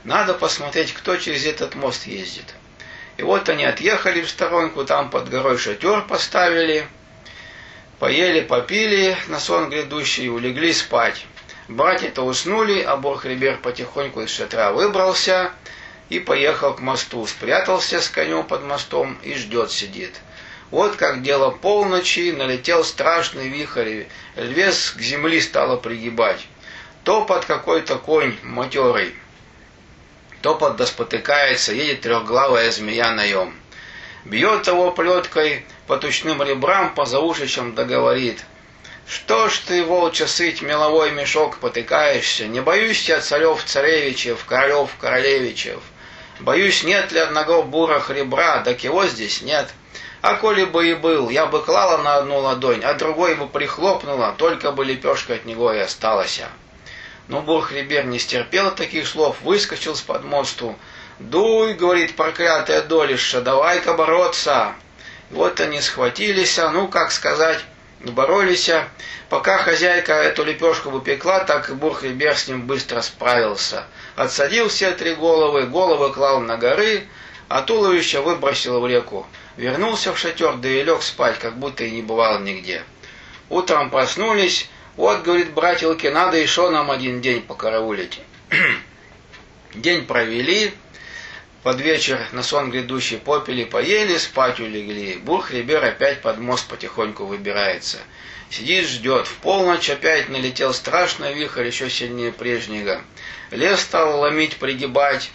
Надо 0.04 0.34
посмотреть, 0.34 0.92
кто 0.92 1.16
через 1.16 1.44
этот 1.44 1.74
мост 1.74 2.06
ездит. 2.06 2.54
И 3.16 3.22
вот 3.22 3.48
они 3.48 3.64
отъехали 3.64 4.22
в 4.22 4.30
сторонку, 4.30 4.84
там 4.84 5.10
под 5.10 5.28
горой 5.28 5.58
шатер 5.58 6.02
поставили, 6.02 6.86
поели, 8.02 8.40
попили 8.40 9.16
на 9.28 9.38
сон 9.38 9.70
грядущий 9.70 10.24
и 10.24 10.28
улегли 10.28 10.72
спать. 10.72 11.24
Братья-то 11.68 12.22
уснули, 12.22 12.82
а 12.82 12.96
Бурхрибер 12.96 13.58
потихоньку 13.58 14.22
из 14.22 14.30
шатра 14.30 14.72
выбрался 14.72 15.52
и 16.08 16.18
поехал 16.18 16.74
к 16.74 16.80
мосту, 16.80 17.24
спрятался 17.28 18.00
с 18.00 18.08
конем 18.08 18.42
под 18.42 18.64
мостом 18.64 19.16
и 19.22 19.34
ждет, 19.34 19.70
сидит. 19.70 20.16
Вот 20.72 20.96
как 20.96 21.22
дело 21.22 21.50
полночи, 21.52 22.32
налетел 22.32 22.82
страшный 22.82 23.48
вихрь, 23.48 24.06
львес 24.34 24.94
к 24.98 25.00
земли 25.00 25.40
стало 25.40 25.76
пригибать. 25.76 26.44
То 27.04 27.24
под 27.24 27.44
какой-то 27.44 27.98
конь 27.98 28.34
матерый, 28.42 29.14
то 30.40 30.56
под 30.56 30.74
да 30.74 30.86
спотыкается, 30.86 31.72
едет 31.72 32.00
трехглавая 32.00 32.68
змея 32.72 33.12
наем. 33.12 33.54
Бьет 34.24 34.66
его 34.66 34.90
плеткой 34.90 35.64
по 35.86 35.96
тучным 35.96 36.42
ребрам, 36.42 36.94
по 36.94 37.04
заушищам 37.04 37.74
договорит. 37.74 38.44
Что 39.06 39.48
ж 39.48 39.58
ты, 39.66 39.84
волча 39.84 40.26
сыть, 40.26 40.62
меловой 40.62 41.10
мешок 41.10 41.58
потыкаешься? 41.58 42.46
Не 42.46 42.60
боюсь 42.60 43.08
я 43.08 43.20
царев 43.20 43.64
царевичев, 43.64 44.44
королев 44.44 44.90
королевичев. 45.00 45.80
Боюсь, 46.40 46.82
нет 46.82 47.12
ли 47.12 47.20
одного 47.20 47.62
бура 47.62 48.02
ребра, 48.08 48.58
да 48.64 48.74
кего 48.74 49.06
здесь 49.06 49.42
нет.— 49.42 49.68
а 50.22 50.36
коли 50.36 50.64
бы 50.64 50.88
и 50.88 50.94
был, 50.94 51.30
я 51.30 51.46
бы 51.46 51.62
клала 51.62 52.00
на 52.00 52.14
одну 52.14 52.38
ладонь, 52.38 52.84
а 52.84 52.94
другой 52.94 53.34
бы 53.34 53.48
прихлопнула, 53.48 54.36
только 54.38 54.70
бы 54.70 54.84
лепешка 54.84 55.34
от 55.34 55.44
него 55.44 55.72
и 55.72 55.80
осталась. 55.80 56.40
Но 57.26 57.42
Бурхребер 57.42 58.06
не 58.06 58.20
стерпел 58.20 58.70
таких 58.70 59.08
слов, 59.08 59.36
выскочил 59.42 59.96
с 59.96 60.00
под 60.00 60.22
мосту. 60.22 60.76
«Дуй,— 61.18 61.74
говорит 61.74 62.14
проклятая 62.14 62.82
долиша,— 62.82 63.40
давай-ка 63.42 63.94
бороться!» 63.94 64.74
Вот 65.32 65.60
они 65.60 65.80
схватились, 65.80 66.58
а 66.58 66.70
ну, 66.70 66.88
как 66.88 67.10
сказать, 67.10 67.58
боролись. 68.00 68.70
Пока 69.30 69.56
хозяйка 69.56 70.12
эту 70.12 70.44
лепешку 70.44 70.90
выпекла, 70.90 71.40
так 71.40 71.70
и 71.70 71.72
Бурхлибер 71.72 72.36
с 72.36 72.48
ним 72.48 72.66
быстро 72.66 73.00
справился. 73.00 73.86
Отсадил 74.14 74.68
все 74.68 74.92
три 74.92 75.14
головы, 75.14 75.62
головы 75.62 76.12
клал 76.12 76.40
на 76.40 76.58
горы, 76.58 77.04
а 77.48 77.62
туловище 77.62 78.20
выбросил 78.20 78.78
в 78.80 78.86
реку. 78.86 79.26
Вернулся 79.56 80.12
в 80.12 80.18
шатер, 80.18 80.56
да 80.56 80.68
и 80.68 80.82
лег 80.82 81.02
спать, 81.02 81.38
как 81.38 81.56
будто 81.56 81.82
и 81.82 81.90
не 81.90 82.02
бывал 82.02 82.40
нигде. 82.40 82.82
Утром 83.48 83.88
проснулись, 83.88 84.68
вот, 84.96 85.22
говорит, 85.22 85.52
братилки, 85.54 86.08
надо 86.08 86.36
еще 86.36 86.68
нам 86.68 86.90
один 86.90 87.22
день 87.22 87.40
покараулить. 87.40 88.20
день 89.74 90.04
провели, 90.04 90.74
под 91.62 91.80
вечер 91.80 92.18
на 92.32 92.42
сон 92.42 92.70
грядущий 92.70 93.18
попели, 93.18 93.64
поели, 93.64 94.16
спать 94.18 94.58
улегли. 94.58 95.14
Бурхребер 95.16 95.84
опять 95.84 96.20
под 96.20 96.38
мост 96.38 96.66
потихоньку 96.66 97.24
выбирается. 97.24 97.98
Сидит, 98.50 98.86
ждет. 98.88 99.26
В 99.26 99.34
полночь 99.36 99.88
опять 99.88 100.28
налетел 100.28 100.74
страшный 100.74 101.34
вихрь, 101.34 101.66
еще 101.66 101.88
сильнее 101.88 102.32
прежнего. 102.32 103.00
Лес 103.50 103.80
стал 103.80 104.20
ломить, 104.20 104.56
пригибать. 104.56 105.30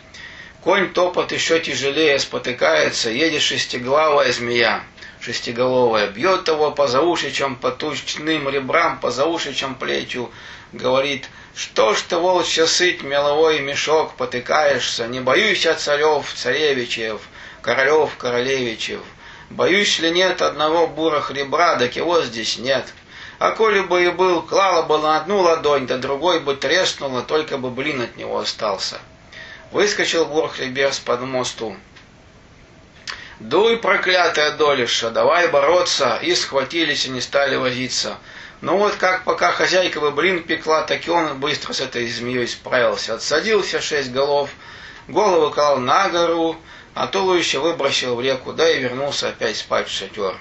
Конь 0.62 0.92
топот 0.92 1.32
еще 1.32 1.62
тяжелее 1.62 2.20
спотыкается, 2.20 3.10
едет 3.10 3.42
шестиглавая 3.42 4.34
змея, 4.34 4.84
шестиголовая, 5.22 6.08
бьет 6.08 6.48
его 6.50 6.72
по 6.72 6.88
заушичам, 6.88 7.56
по 7.56 7.72
тучным 7.72 8.50
ребрам, 8.50 9.00
по 9.00 9.10
заушичам 9.12 9.76
плетью, 9.76 10.30
говорит, 10.74 11.30
что 11.56 11.94
ж 11.94 12.02
ты, 12.02 12.18
волчья 12.18 12.68
сыть, 12.68 13.04
меловой 13.04 13.60
мешок, 13.60 14.14
потыкаешься, 14.14 15.08
не 15.08 15.20
боюсь 15.20 15.66
я 15.66 15.74
царев, 15.76 16.32
царевичев, 16.34 17.22
королев, 17.62 18.16
королевичев, 18.18 19.02
боюсь 19.50 20.00
ли 20.00 20.12
нет 20.12 20.42
одного 20.42 20.88
бурых 20.88 21.32
ребра, 21.32 21.76
да 21.76 21.88
кего 21.88 22.22
здесь 22.22 22.58
нет. 22.58 22.86
А 23.40 23.52
коли 23.52 23.82
бы 23.82 24.04
и 24.04 24.10
был, 24.10 24.42
клала 24.42 24.82
бы 24.82 24.98
на 24.98 25.18
одну 25.18 25.42
ладонь, 25.42 25.86
да 25.86 25.98
другой 25.98 26.40
бы 26.40 26.56
треснула, 26.56 27.22
только 27.22 27.58
бы 27.58 27.70
блин 27.70 28.02
от 28.02 28.18
него 28.18 28.40
остался. 28.40 29.00
Выскочил 29.72 30.26
Бурхлибер 30.26 30.92
с 30.92 31.00
под 31.00 31.22
мосту. 31.22 31.76
«Дуй, 33.40 33.78
проклятая 33.78 34.52
долиша, 34.58 35.12
давай 35.12 35.48
бороться!» 35.50 36.18
И 36.24 36.34
схватились 36.34 37.06
и 37.06 37.10
не 37.10 37.22
стали 37.22 37.56
возиться. 37.56 38.18
Ну 38.62 38.78
вот 38.78 38.96
как 38.96 39.24
пока 39.24 39.52
хозяйка 39.52 40.00
бы 40.00 40.12
блин 40.12 40.44
пекла, 40.44 40.82
так 40.82 41.08
и 41.08 41.12
он 41.12 41.40
быстро 41.40 41.74
с 41.74 41.80
этой 41.80 42.08
змеей 42.08 42.48
справился. 42.48 43.14
Отсадился 43.14 43.82
шесть 43.82 44.12
голов, 44.12 44.50
голову 45.08 45.52
клал 45.52 45.78
на 45.78 46.10
гору, 46.10 46.58
а 46.96 47.06
туловище 47.06 47.60
выбросил 47.60 48.16
в 48.16 48.22
реку, 48.22 48.54
да 48.54 48.68
и 48.70 48.80
вернулся 48.80 49.30
опять 49.30 49.58
спать 49.58 49.88
в 49.88 49.92
шатер. 49.92 50.36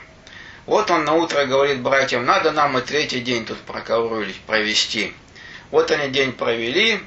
Вот 0.64 0.90
он 0.90 1.04
на 1.04 1.12
утро 1.12 1.44
говорит 1.44 1.80
братьям, 1.80 2.24
надо 2.24 2.52
нам 2.52 2.78
и 2.78 2.80
третий 2.80 3.20
день 3.20 3.44
тут 3.44 3.58
провести. 3.58 5.14
Вот 5.70 5.90
они 5.90 6.08
день 6.08 6.32
провели, 6.32 7.00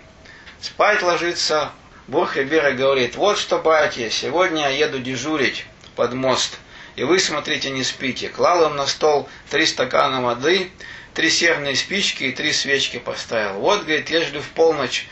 спать 0.62 1.02
ложится, 1.02 1.72
Бурхебера 2.08 2.72
говорит, 2.72 3.16
вот 3.16 3.38
что, 3.38 3.58
братья, 3.58 4.10
сегодня 4.10 4.70
я 4.70 4.86
еду 4.86 5.00
дежурить 5.00 5.66
под 5.96 6.14
мост, 6.14 6.58
и 6.96 7.04
вы, 7.04 7.20
смотрите, 7.20 7.70
не 7.70 7.84
спите. 7.84 8.30
Клал 8.30 8.70
им 8.70 8.76
на 8.76 8.86
стол 8.88 9.30
три 9.50 9.66
стакана 9.66 10.22
воды, 10.22 10.72
три 11.20 11.30
серные 11.30 11.76
спички 11.76 12.24
и 12.24 12.32
три 12.32 12.54
свечки 12.54 12.98
поставил. 12.98 13.60
Вот, 13.60 13.84
говорит, 13.84 14.10
ежели 14.10 14.40
в 14.40 14.48
полночь 14.52 15.06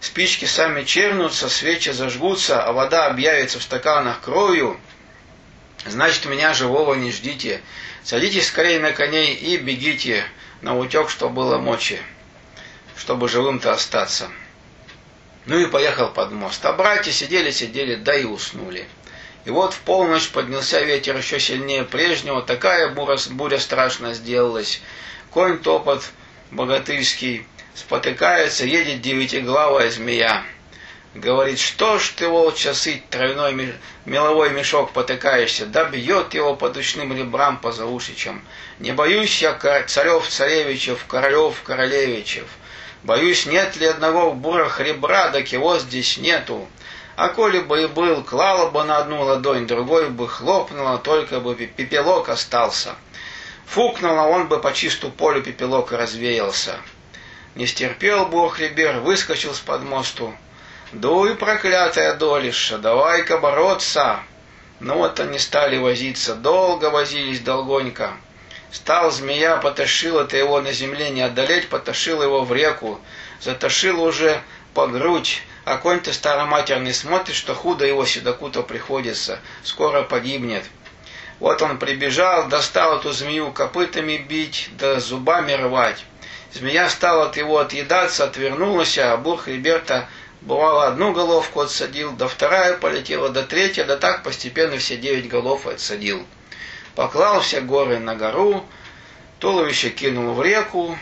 спички 0.00 0.44
сами 0.44 0.82
чернутся, 0.82 1.48
свечи 1.48 1.90
зажгутся, 1.90 2.64
а 2.64 2.72
вода 2.72 3.06
объявится 3.06 3.60
в 3.60 3.62
стаканах 3.62 4.22
кровью, 4.22 4.80
значит, 5.86 6.24
меня 6.24 6.52
живого 6.52 6.94
не 6.94 7.12
ждите. 7.12 7.60
Садитесь 8.02 8.48
скорее 8.48 8.80
на 8.80 8.90
коней 8.90 9.36
и 9.36 9.56
бегите 9.56 10.24
на 10.62 10.76
утек, 10.76 11.08
что 11.08 11.28
было 11.28 11.58
мочи, 11.58 12.00
чтобы 12.96 13.28
живым-то 13.28 13.70
остаться. 13.70 14.32
Ну 15.46 15.60
и 15.60 15.66
поехал 15.66 16.08
под 16.08 16.32
мост. 16.32 16.66
А 16.66 16.72
братья 16.72 17.12
сидели, 17.12 17.52
сидели, 17.52 17.94
да 17.94 18.16
и 18.16 18.24
уснули. 18.24 18.88
И 19.44 19.50
вот 19.50 19.74
в 19.74 19.78
полночь 19.82 20.28
поднялся 20.28 20.80
ветер 20.80 21.16
еще 21.16 21.38
сильнее 21.38 21.84
прежнего, 21.84 22.42
такая 22.42 22.88
буря, 22.88 23.16
буря 23.30 23.60
страшно 23.60 24.12
сделалась. 24.12 24.80
Конь 25.32 25.60
топот 25.60 26.04
богатырский, 26.50 27.46
спотыкается, 27.74 28.66
едет 28.66 29.00
девятиглавая 29.00 29.90
змея. 29.90 30.44
Говорит, 31.14 31.58
что 31.58 31.98
ж 31.98 32.10
ты, 32.10 32.28
волча, 32.28 32.74
сыть, 32.74 33.08
тройной 33.08 33.74
меловой 34.04 34.50
мешок 34.50 34.92
потыкаешься, 34.92 35.64
да 35.64 35.84
бьет 35.84 36.34
его 36.34 36.54
по 36.54 36.68
душным 36.68 37.16
ребрам 37.16 37.56
по 37.56 37.72
заушичам. 37.72 38.44
Не 38.78 38.92
боюсь 38.92 39.40
я 39.40 39.54
царев, 39.86 40.28
царевичев, 40.28 41.06
королев, 41.06 41.62
королевичев. 41.62 42.48
Боюсь, 43.02 43.46
нет 43.46 43.76
ли 43.76 43.86
одного 43.86 44.32
в 44.32 44.36
бурах 44.36 44.80
ребра, 44.80 45.28
да 45.28 45.40
кего 45.40 45.78
здесь 45.78 46.18
нету. 46.18 46.68
А 47.16 47.28
коли 47.28 47.60
бы 47.60 47.84
и 47.84 47.86
был, 47.86 48.22
клала 48.22 48.70
бы 48.70 48.84
на 48.84 48.98
одну 48.98 49.22
ладонь, 49.22 49.66
другой 49.66 50.10
бы 50.10 50.28
хлопнула, 50.28 50.98
только 50.98 51.40
бы 51.40 51.54
пепелок 51.54 52.28
остался. 52.28 52.96
Фукнула, 53.66 54.22
он 54.22 54.48
бы 54.48 54.60
по 54.60 54.72
чисту 54.72 55.10
полю 55.10 55.42
пепелок 55.42 55.92
развеялся. 55.92 56.76
Не 57.54 57.66
стерпел 57.66 58.26
Бог 58.26 58.58
Рибер, 58.58 59.00
выскочил 59.00 59.54
с 59.54 59.60
под 59.60 59.82
мосту. 59.82 60.34
Дуй, 60.92 61.36
проклятая 61.36 62.14
долиша, 62.14 62.78
давай-ка 62.78 63.38
бороться. 63.38 64.20
Ну 64.80 64.98
вот 64.98 65.20
они 65.20 65.38
стали 65.38 65.78
возиться, 65.78 66.34
долго 66.34 66.90
возились, 66.90 67.40
долгонько. 67.40 68.12
Стал 68.70 69.10
змея, 69.10 69.58
потащил 69.58 70.18
это 70.18 70.36
его 70.36 70.60
на 70.60 70.72
земле 70.72 71.10
не 71.10 71.22
одолеть, 71.22 71.68
потащил 71.68 72.22
его 72.22 72.42
в 72.42 72.52
реку, 72.52 73.00
затащил 73.40 74.02
уже 74.02 74.40
по 74.74 74.86
грудь, 74.86 75.42
а 75.64 75.76
конь-то 75.76 76.12
староматерный 76.12 76.94
смотрит, 76.94 77.36
что 77.36 77.54
худо 77.54 77.86
его 77.86 78.04
седоку-то 78.04 78.62
приходится, 78.62 79.40
скоро 79.62 80.02
погибнет. 80.02 80.64
Вот 81.42 81.60
он 81.60 81.78
прибежал, 81.78 82.48
достал 82.48 82.98
эту 82.98 83.12
змею 83.12 83.52
копытами 83.52 84.16
бить, 84.16 84.70
да 84.78 85.00
зубами 85.00 85.52
рвать. 85.52 86.04
Змея 86.52 86.88
стала 86.88 87.26
от 87.26 87.36
его 87.36 87.58
отъедаться, 87.58 88.24
отвернулась, 88.24 88.96
а 88.96 89.16
Бур 89.16 89.38
Хриберта 89.38 90.08
бывало 90.40 90.86
одну 90.86 91.12
головку 91.12 91.60
отсадил, 91.60 92.12
да 92.12 92.28
вторая 92.28 92.78
полетела, 92.78 93.28
да 93.28 93.42
третья, 93.42 93.84
да 93.84 93.96
так 93.96 94.22
постепенно 94.22 94.78
все 94.78 94.96
девять 94.96 95.28
голов 95.28 95.66
отсадил 95.66 96.24
поклал 96.94 97.40
все 97.40 97.60
горы 97.60 97.98
на 97.98 98.14
гору, 98.14 98.64
туловище 99.38 99.90
кинул 99.90 100.34
в 100.34 100.42
реку, 100.42 100.96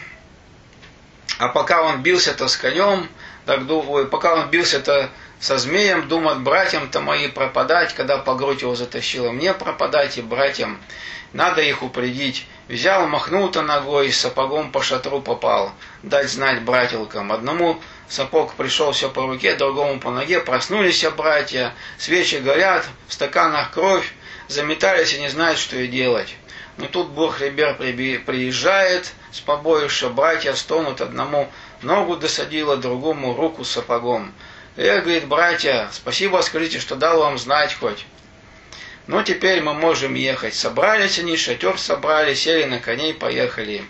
а 1.38 1.48
пока 1.48 1.82
он 1.82 2.02
бился-то 2.02 2.48
с 2.48 2.56
конем, 2.56 3.08
так, 3.46 3.68
ой, 3.68 4.06
пока 4.06 4.34
он 4.34 4.50
бился-то 4.50 5.10
со 5.40 5.56
змеем, 5.56 6.06
думает, 6.06 6.42
братьям-то 6.42 7.00
мои 7.00 7.28
пропадать, 7.28 7.94
когда 7.94 8.18
по 8.18 8.34
грудь 8.34 8.60
его 8.60 8.74
затащило, 8.74 9.30
мне 9.30 9.54
пропадать 9.54 10.18
и 10.18 10.22
братьям, 10.22 10.78
надо 11.32 11.62
их 11.62 11.82
упредить. 11.82 12.46
Взял, 12.68 13.08
махнул-то 13.08 13.62
ногой, 13.62 14.12
сапогом 14.12 14.70
по 14.70 14.82
шатру 14.82 15.20
попал, 15.20 15.72
дать 16.04 16.30
знать 16.30 16.62
братилкам. 16.62 17.32
Одному 17.32 17.80
сапог 18.08 18.54
пришел 18.54 18.92
все 18.92 19.08
по 19.08 19.26
руке, 19.26 19.56
другому 19.56 19.98
по 19.98 20.10
ноге, 20.10 20.40
проснулись 20.40 21.04
братья, 21.16 21.74
свечи 21.98 22.36
горят, 22.36 22.86
в 23.08 23.12
стаканах 23.12 23.72
кровь, 23.72 24.12
заметались 24.46 25.14
и 25.14 25.20
не 25.20 25.28
знают, 25.28 25.58
что 25.58 25.76
и 25.78 25.88
делать. 25.88 26.36
Но 26.76 26.86
тут 26.86 27.08
Бог 27.08 27.40
Ребер 27.40 27.74
приезжает 27.74 29.12
с 29.32 29.40
побоища, 29.40 30.08
братья 30.08 30.54
стонут, 30.54 31.00
одному 31.00 31.50
ногу 31.82 32.16
досадила, 32.16 32.76
другому 32.76 33.34
руку 33.34 33.64
сапогом. 33.64 34.32
Эх, 34.82 35.02
говорит, 35.02 35.26
братья, 35.26 35.90
спасибо, 35.92 36.40
скажите, 36.40 36.80
что 36.80 36.96
дал 36.96 37.20
вам 37.20 37.36
знать 37.36 37.74
хоть. 37.74 38.06
Ну, 39.06 39.22
теперь 39.22 39.60
мы 39.60 39.74
можем 39.74 40.14
ехать. 40.14 40.54
Собрались 40.54 41.18
они, 41.18 41.36
шатер 41.36 41.76
собрали, 41.78 42.32
сели 42.32 42.64
на 42.64 42.78
коней, 42.78 43.12
поехали. 43.12 43.84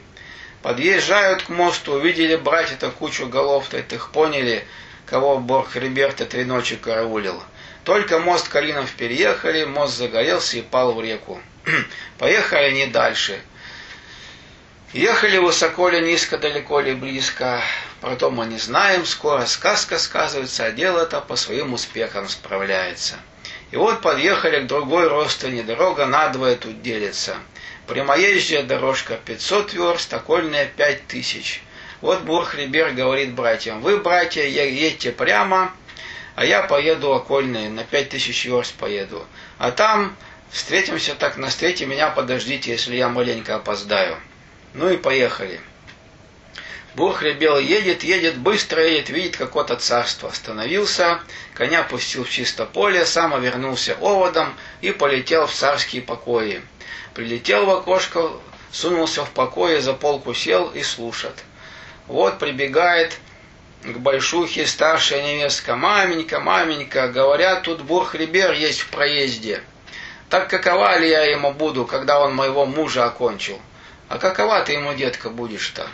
Подъезжают 0.62 1.44
к 1.44 1.48
мосту, 1.48 1.92
увидели 1.92 2.34
братья-то 2.34 2.90
кучу 2.90 3.28
голов-то, 3.28 3.78
их 3.78 4.10
поняли, 4.10 4.64
кого 5.06 5.38
Бог 5.38 5.76
Риберта 5.76 6.26
три 6.26 6.44
ночи 6.44 6.74
караулил. 6.74 7.40
Только 7.84 8.18
мост 8.18 8.48
Калинов 8.48 8.90
переехали, 8.90 9.62
мост 9.62 9.96
загорелся 9.96 10.56
и 10.56 10.62
пал 10.62 10.92
в 10.94 11.00
реку. 11.00 11.40
Поехали 12.18 12.64
они 12.64 12.86
дальше. 12.86 13.40
Ехали 14.92 15.38
высоко 15.38 15.88
ли, 15.88 16.00
низко, 16.00 16.36
далеко 16.36 16.80
ли, 16.80 16.94
близко. 16.94 17.62
Про 18.00 18.16
то 18.16 18.30
мы 18.30 18.46
не 18.46 18.58
знаем, 18.58 19.04
скоро 19.04 19.46
сказка 19.46 19.98
сказывается, 19.98 20.64
а 20.64 20.70
дело-то 20.70 21.20
по 21.20 21.36
своим 21.36 21.74
успехам 21.74 22.28
справляется. 22.28 23.16
И 23.70 23.76
вот 23.76 24.00
подъехали 24.00 24.64
к 24.64 24.66
другой 24.66 25.08
родственне, 25.08 25.62
дорога 25.62 26.06
надвое 26.06 26.56
тут 26.56 26.82
делится. 26.82 27.36
Прямоезжая 27.86 28.62
дорожка 28.62 29.16
500 29.16 29.72
верст, 29.74 30.12
окольная 30.14 30.66
5000. 30.66 31.62
Вот 32.00 32.22
Бурхрибер 32.22 32.92
говорит 32.92 33.32
братьям, 33.32 33.80
вы, 33.80 33.98
братья, 33.98 34.42
едьте 34.42 35.12
прямо, 35.12 35.72
а 36.34 36.44
я 36.44 36.62
поеду 36.62 37.12
окольные, 37.12 37.68
на 37.68 37.84
пять 37.84 38.08
тысяч 38.08 38.46
верст 38.46 38.74
поеду. 38.74 39.26
А 39.58 39.70
там 39.70 40.16
Встретимся 40.50 41.14
так 41.14 41.36
на 41.36 41.48
встрече, 41.48 41.86
меня 41.86 42.10
подождите, 42.10 42.72
если 42.72 42.96
я 42.96 43.08
маленько 43.08 43.54
опоздаю. 43.54 44.16
Ну 44.74 44.90
и 44.90 44.96
поехали. 44.96 45.60
Бурхли 47.00 47.32
белый 47.32 47.64
едет, 47.64 48.04
едет, 48.04 48.36
быстро 48.36 48.86
едет, 48.86 49.08
видит 49.08 49.34
какое-то 49.38 49.76
царство. 49.76 50.28
Остановился, 50.28 51.22
коня 51.54 51.82
пустил 51.82 52.24
в 52.24 52.28
чисто 52.28 52.66
поле, 52.66 53.06
сам 53.06 53.40
вернулся 53.40 53.96
оводом 54.02 54.54
и 54.82 54.90
полетел 54.90 55.46
в 55.46 55.52
царские 55.54 56.02
покои. 56.02 56.60
Прилетел 57.14 57.64
в 57.64 57.70
окошко, 57.70 58.32
сунулся 58.70 59.24
в 59.24 59.30
покое, 59.30 59.80
за 59.80 59.94
полку 59.94 60.34
сел 60.34 60.68
и 60.74 60.82
слушает. 60.82 61.42
Вот 62.06 62.38
прибегает 62.38 63.16
к 63.82 63.96
большухе 63.96 64.66
старшая 64.66 65.22
невестка. 65.22 65.76
Маменька, 65.76 66.38
маменька, 66.38 67.08
говорят, 67.08 67.62
тут 67.62 67.80
бурхребер 67.80 68.52
есть 68.52 68.80
в 68.80 68.88
проезде. 68.90 69.62
Так 70.28 70.50
какова 70.50 70.98
ли 70.98 71.08
я 71.08 71.22
ему 71.22 71.50
буду, 71.54 71.86
когда 71.86 72.20
он 72.20 72.34
моего 72.34 72.66
мужа 72.66 73.06
окончил? 73.06 73.58
А 74.10 74.18
какова 74.18 74.60
ты 74.60 74.72
ему, 74.74 74.92
детка, 74.92 75.30
будешь-то? 75.30 75.86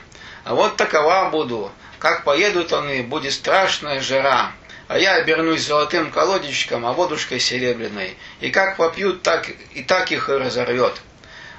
А 0.46 0.54
вот 0.54 0.76
такова 0.76 1.28
буду. 1.28 1.72
Как 1.98 2.22
поедут 2.22 2.72
они, 2.72 3.02
будет 3.02 3.32
страшная 3.32 4.00
жара. 4.00 4.52
А 4.86 4.96
я 4.96 5.16
обернусь 5.16 5.66
золотым 5.66 6.12
колодечком, 6.12 6.86
а 6.86 6.92
водушкой 6.92 7.40
серебряной. 7.40 8.16
И 8.38 8.50
как 8.50 8.76
попьют, 8.76 9.22
так 9.22 9.50
и 9.74 9.82
так 9.82 10.12
их 10.12 10.28
и 10.28 10.34
разорвет. 10.34 11.02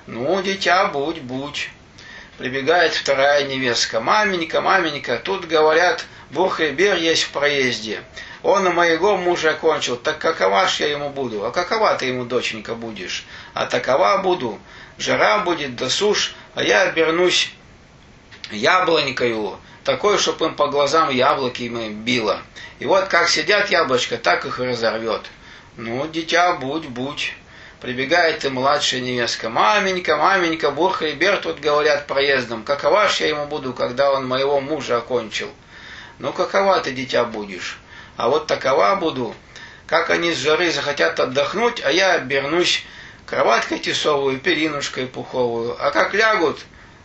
Ну, 0.06 0.42
дитя, 0.42 0.86
будь, 0.86 1.20
будь. 1.20 1.70
Прибегает 2.38 2.94
вторая 2.94 3.44
невестка. 3.44 4.00
Маменька, 4.00 4.62
маменька, 4.62 5.18
тут 5.22 5.48
говорят, 5.48 6.06
Бурхребер 6.32 6.96
есть 6.96 7.24
в 7.24 7.32
проезде. 7.32 8.00
Он 8.42 8.68
у 8.68 8.72
моего 8.72 9.18
мужа 9.18 9.54
кончил, 9.60 9.98
так 9.98 10.18
какова 10.20 10.66
ж 10.66 10.80
я 10.80 10.88
ему 10.88 11.10
буду? 11.10 11.44
А 11.46 11.52
какова 11.52 11.94
ты 11.96 12.06
ему, 12.06 12.24
доченька, 12.24 12.74
будешь? 12.74 13.26
А 13.54 13.66
такова 13.66 14.20
буду. 14.20 14.60
Жара 14.98 15.40
будет, 15.40 15.76
да 15.76 15.90
сушь, 15.90 16.36
а 16.56 16.64
я 16.64 16.84
обернусь 16.84 17.52
яблонькою, 18.52 19.58
такой, 19.84 20.18
чтоб 20.18 20.42
им 20.42 20.56
по 20.56 20.68
глазам 20.68 21.10
яблоки 21.10 21.64
им 21.64 22.04
било. 22.04 22.42
И 22.80 22.86
вот 22.86 23.08
как 23.08 23.30
сидят 23.30 23.70
яблочко, 23.70 24.18
так 24.18 24.46
их 24.46 24.60
и 24.60 24.64
разорвет. 24.64 25.22
Ну, 25.78 26.08
дитя, 26.08 26.54
будь, 26.54 26.88
будь. 26.88 27.34
Прибегает 27.82 28.44
и 28.44 28.50
младшая 28.50 29.02
невестка. 29.02 29.50
Маменька, 29.50 30.18
маменька, 30.18 30.72
Бурхребер 30.72 31.38
тут 31.38 31.60
говорят 31.60 32.08
проездом. 32.08 32.64
Какова 32.64 33.08
ж 33.08 33.22
я 33.22 33.28
ему 33.28 33.46
буду, 33.46 33.74
когда 33.74 34.12
он 34.12 34.28
моего 34.28 34.60
мужа 34.60 34.98
окончил? 34.98 35.50
Ну, 36.18 36.34
какова 36.34 36.80
ты, 36.80 36.92
дитя, 36.92 37.24
будешь? 37.24 37.78
А 38.16 38.30
вот 38.30 38.48
такова 38.48 38.96
буду. 38.96 39.36
Как 39.86 40.10
они 40.10 40.34
с 40.34 40.38
жары 40.38 40.72
захотят 40.72 41.20
отдохнуть, 41.20 41.82
а 41.84 41.92
я 41.92 42.14
обернусь 42.14 42.84
кроваткой 43.28 43.78
тесовую, 43.80 44.40
перинушкой 44.40 45.06
пуховую. 45.06 45.78
А 45.80 45.92
как 45.92 46.16
лягут, 46.16 46.60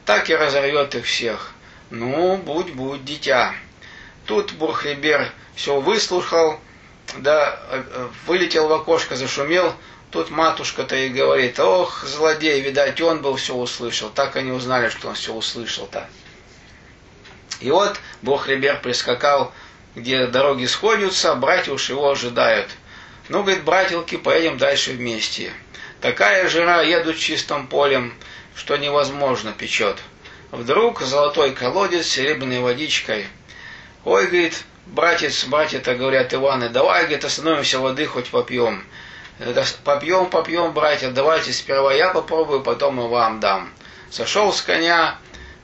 так 0.05 0.31
и 0.31 0.35
разорвет 0.35 0.95
их 0.95 1.07
всех. 1.07 1.53
Ну, 1.91 2.37
будь, 2.39 2.73
будь, 2.73 3.05
дитя. 3.05 3.55
Тут 4.27 4.53
Бурхлибер 4.53 5.31
все 5.55 5.81
выслушал, 5.81 6.59
да 7.19 7.61
э, 7.71 8.09
вылетел 8.27 8.69
в 8.69 8.73
окошко, 8.73 9.17
зашумел. 9.17 9.75
Тут 10.11 10.31
матушка-то 10.31 10.95
и 10.95 11.09
говорит, 11.09 11.59
ох, 11.59 12.05
злодей, 12.05 12.61
видать, 12.61 13.01
он 13.01 13.23
был 13.23 13.37
все 13.37 13.55
услышал. 13.55 14.11
Так 14.11 14.37
они 14.37 14.53
узнали, 14.53 14.91
что 14.91 15.09
он 15.09 15.15
все 15.15 15.33
услышал-то. 15.33 16.07
И 17.61 17.71
вот 17.71 17.99
Бог-Ребер 18.21 18.81
прискакал, 18.81 19.53
где 19.95 20.27
дороги 20.27 20.67
сходятся, 20.67 21.35
братья 21.35 21.73
уж 21.73 21.89
его 21.89 22.11
ожидают. 22.11 22.69
Ну, 23.29 23.43
говорит, 23.43 23.65
братилки, 23.65 24.17
поедем 24.17 24.59
дальше 24.59 24.93
вместе. 24.93 25.53
Такая 26.01 26.49
жара, 26.49 26.83
едут 26.83 27.17
чистым 27.19 27.67
полем, 27.67 28.13
что 28.55 28.77
невозможно 28.77 29.53
печет. 29.53 29.99
Вдруг 30.51 31.01
золотой 31.01 31.53
колодец 31.53 32.07
с 32.07 32.11
серебряной 32.11 32.61
водичкой. 32.61 33.27
Ой, 34.05 34.27
говорит, 34.27 34.65
братец, 34.87 35.45
братья-то 35.45 35.95
говорят 35.95 36.35
Иваны, 36.35 36.69
давай, 36.69 37.03
говорит, 37.03 37.25
остановимся 37.25 37.79
воды, 37.79 38.07
хоть 38.07 38.31
попьем. 38.31 38.85
Попьем, 39.85 40.27
попьем, 40.29 40.73
братья, 40.73 41.11
давайте 41.11 41.53
сперва 41.53 41.93
я 41.95 42.11
попробую, 42.11 42.63
потом 42.63 43.01
и 43.01 43.09
вам 43.09 43.41
дам. 43.41 43.73
Сошел 44.11 44.53
с 44.53 44.61
коня, 44.61 45.19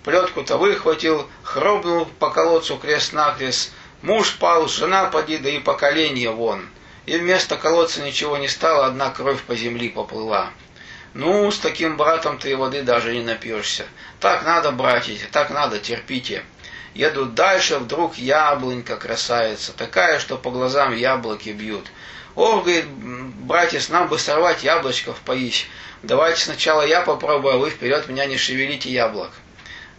плетку-то 0.05 0.57
выхватил, 0.57 1.29
хробнул 1.43 2.07
по 2.19 2.31
колодцу 2.31 2.79
крест-накрест. 2.79 3.73
Муж 4.01 4.37
пал, 4.37 4.69
жена 4.69 5.07
поди, 5.07 5.39
да 5.39 5.51
и 5.51 5.59
поколение 5.59 6.31
вон. 6.31 6.69
И 7.05 7.19
вместо 7.19 7.57
колодца 7.57 8.03
ничего 8.03 8.37
не 8.37 8.49
стало, 8.49 8.87
одна 8.87 9.11
кровь 9.11 9.43
по 9.43 9.55
земле 9.55 9.91
поплыла. 9.91 10.51
Ну, 11.14 11.51
с 11.51 11.59
таким 11.59 11.97
братом 11.97 12.38
ты 12.38 12.57
воды 12.57 12.83
даже 12.83 13.14
не 13.14 13.23
напьешься. 13.23 13.87
Так 14.21 14.44
надо, 14.44 14.73
братья, 14.73 15.16
так 15.33 15.51
надо, 15.51 15.79
терпите. 15.79 16.44
Едут 16.94 17.35
дальше, 17.35 17.79
вдруг 17.79 18.16
яблонька 18.16 18.97
красавица, 18.97 19.73
такая, 19.73 20.18
что 20.18 20.37
по 20.37 20.51
глазам 20.51 20.94
яблоки 20.94 21.51
бьют. 21.51 21.87
Ох, 22.35 22.64
говорит, 22.64 22.87
братец, 22.88 23.88
нам 23.88 24.09
бы 24.09 24.18
сорвать 24.18 24.62
яблочко 24.62 25.12
в 25.12 25.21
поись. 25.21 25.66
Давайте 26.03 26.42
сначала 26.42 26.83
я 26.83 27.01
попробую, 27.01 27.55
а 27.55 27.59
вы 27.59 27.71
вперед 27.71 28.09
меня 28.09 28.27
не 28.27 28.37
шевелите 28.37 28.90
яблок. 28.90 29.31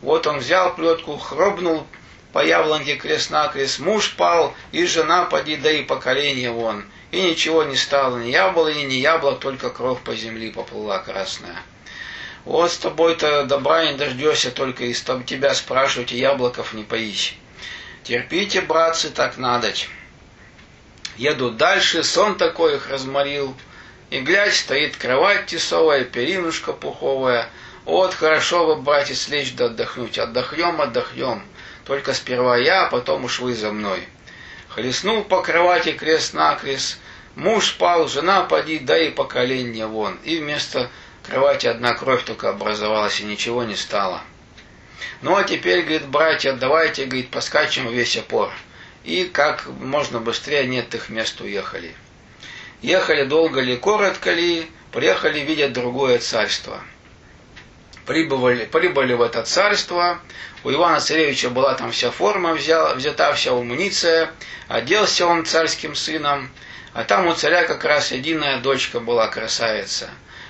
Вот 0.01 0.27
он 0.27 0.39
взял 0.39 0.73
плетку, 0.75 1.17
хробнул 1.17 1.85
по 2.31 2.45
яблонке 2.45 2.95
крест-накрест, 2.95 3.79
муж 3.79 4.15
пал, 4.15 4.53
и 4.71 4.85
жена 4.85 5.25
поди, 5.25 5.57
да 5.57 5.71
и 5.71 5.81
поколение 5.81 6.51
вон 6.51 6.85
и 7.11 7.21
ничего 7.21 7.63
не 7.63 7.75
стало, 7.75 8.17
ни 8.17 8.29
яблони, 8.29 8.83
ни 8.83 8.95
яблок, 8.95 9.39
только 9.39 9.69
кровь 9.69 10.01
по 10.01 10.15
земле 10.15 10.51
поплыла 10.51 10.99
красная. 10.99 11.57
Вот 12.45 12.71
с 12.71 12.77
тобой-то 12.77 13.43
добра 13.45 13.85
не 13.85 13.97
дождешься, 13.97 14.51
только 14.51 14.85
из 14.85 15.01
тебя 15.01 15.53
спрашивать, 15.53 16.11
и 16.11 16.17
яблоков 16.17 16.73
не 16.73 16.83
поищи. 16.83 17.35
Терпите, 18.03 18.61
братцы, 18.61 19.09
так 19.09 19.37
надоть. 19.37 19.89
Едут 21.17 21.57
дальше, 21.57 22.03
сон 22.03 22.37
такой 22.37 22.75
их 22.75 22.89
разморил. 22.89 23.55
И 24.09 24.21
глядь, 24.21 24.55
стоит 24.55 24.95
кровать 24.95 25.47
тесовая, 25.47 26.05
перинушка 26.05 26.73
пуховая. 26.73 27.49
Вот 27.85 28.13
хорошо 28.13 28.65
бы, 28.65 28.81
братец, 28.81 29.27
лечь 29.27 29.53
да 29.53 29.65
отдохнуть. 29.65 30.17
Отдохнем, 30.17 30.81
отдохнем. 30.81 31.43
Только 31.85 32.13
сперва 32.13 32.57
я, 32.57 32.85
а 32.85 32.89
потом 32.89 33.25
уж 33.25 33.39
вы 33.39 33.53
за 33.53 33.71
мной. 33.71 34.07
Хлестнул 34.69 35.23
по 35.23 35.41
кровати 35.41 35.93
крест-накрест. 35.93 36.99
Муж 37.35 37.75
пал, 37.77 38.07
жена 38.07 38.43
поди, 38.43 38.79
да 38.79 38.97
и 38.97 39.09
поколение 39.09 39.87
вон. 39.87 40.17
И 40.23 40.39
вместо 40.39 40.89
кровати 41.23 41.67
одна 41.67 41.93
кровь 41.93 42.23
только 42.23 42.49
образовалась, 42.49 43.19
и 43.19 43.23
ничего 43.23 43.63
не 43.63 43.75
стало. 43.75 44.21
Ну 45.21 45.35
а 45.35 45.43
теперь, 45.43 45.81
говорит, 45.81 46.07
братья, 46.07 46.53
давайте, 46.53 47.05
говорит, 47.05 47.29
поскачем 47.29 47.89
весь 47.89 48.15
опор. 48.15 48.51
И 49.03 49.25
как 49.25 49.65
можно 49.67 50.19
быстрее 50.19 50.67
нет 50.67 50.93
их 50.93 51.09
мест 51.09 51.41
уехали. 51.41 51.95
Ехали 52.81 53.23
долго 53.23 53.61
ли, 53.61 53.75
коротко 53.75 54.31
ли, 54.31 54.69
приехали, 54.91 55.39
видят 55.39 55.73
другое 55.73 56.19
царство. 56.19 56.81
Прибыли, 58.09 58.65
прибыли 58.65 59.13
в 59.13 59.21
это 59.21 59.43
царство, 59.43 60.19
у 60.63 60.71
Ивана 60.71 60.99
Царевича 60.99 61.51
была 61.51 61.75
там 61.75 61.91
вся 61.91 62.09
форма 62.09 62.55
взяла, 62.55 62.95
взята, 62.95 63.35
вся 63.35 63.51
амуниция, 63.51 64.31
оделся 64.67 65.27
он 65.27 65.45
царским 65.45 65.93
сыном, 65.93 66.49
а 66.93 67.03
там 67.03 67.27
у 67.27 67.35
царя 67.35 67.65
как 67.65 67.85
раз 67.85 68.11
единая 68.11 68.61
дочка 68.61 68.99
была 68.99 69.27
красавица. 69.27 70.09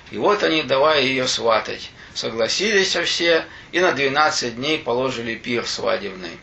И 0.09 0.17
вот 0.17 0.41
они 0.43 0.63
давай 0.63 1.03
ее 1.03 1.27
сватать. 1.27 1.91
Согласились 2.13 2.95
все 2.95 3.43
и 3.73 3.81
на 3.81 3.91
12 3.91 4.55
дней 4.55 4.79
положили 4.79 5.35
пир 5.35 5.67
свадебный. 5.67 6.39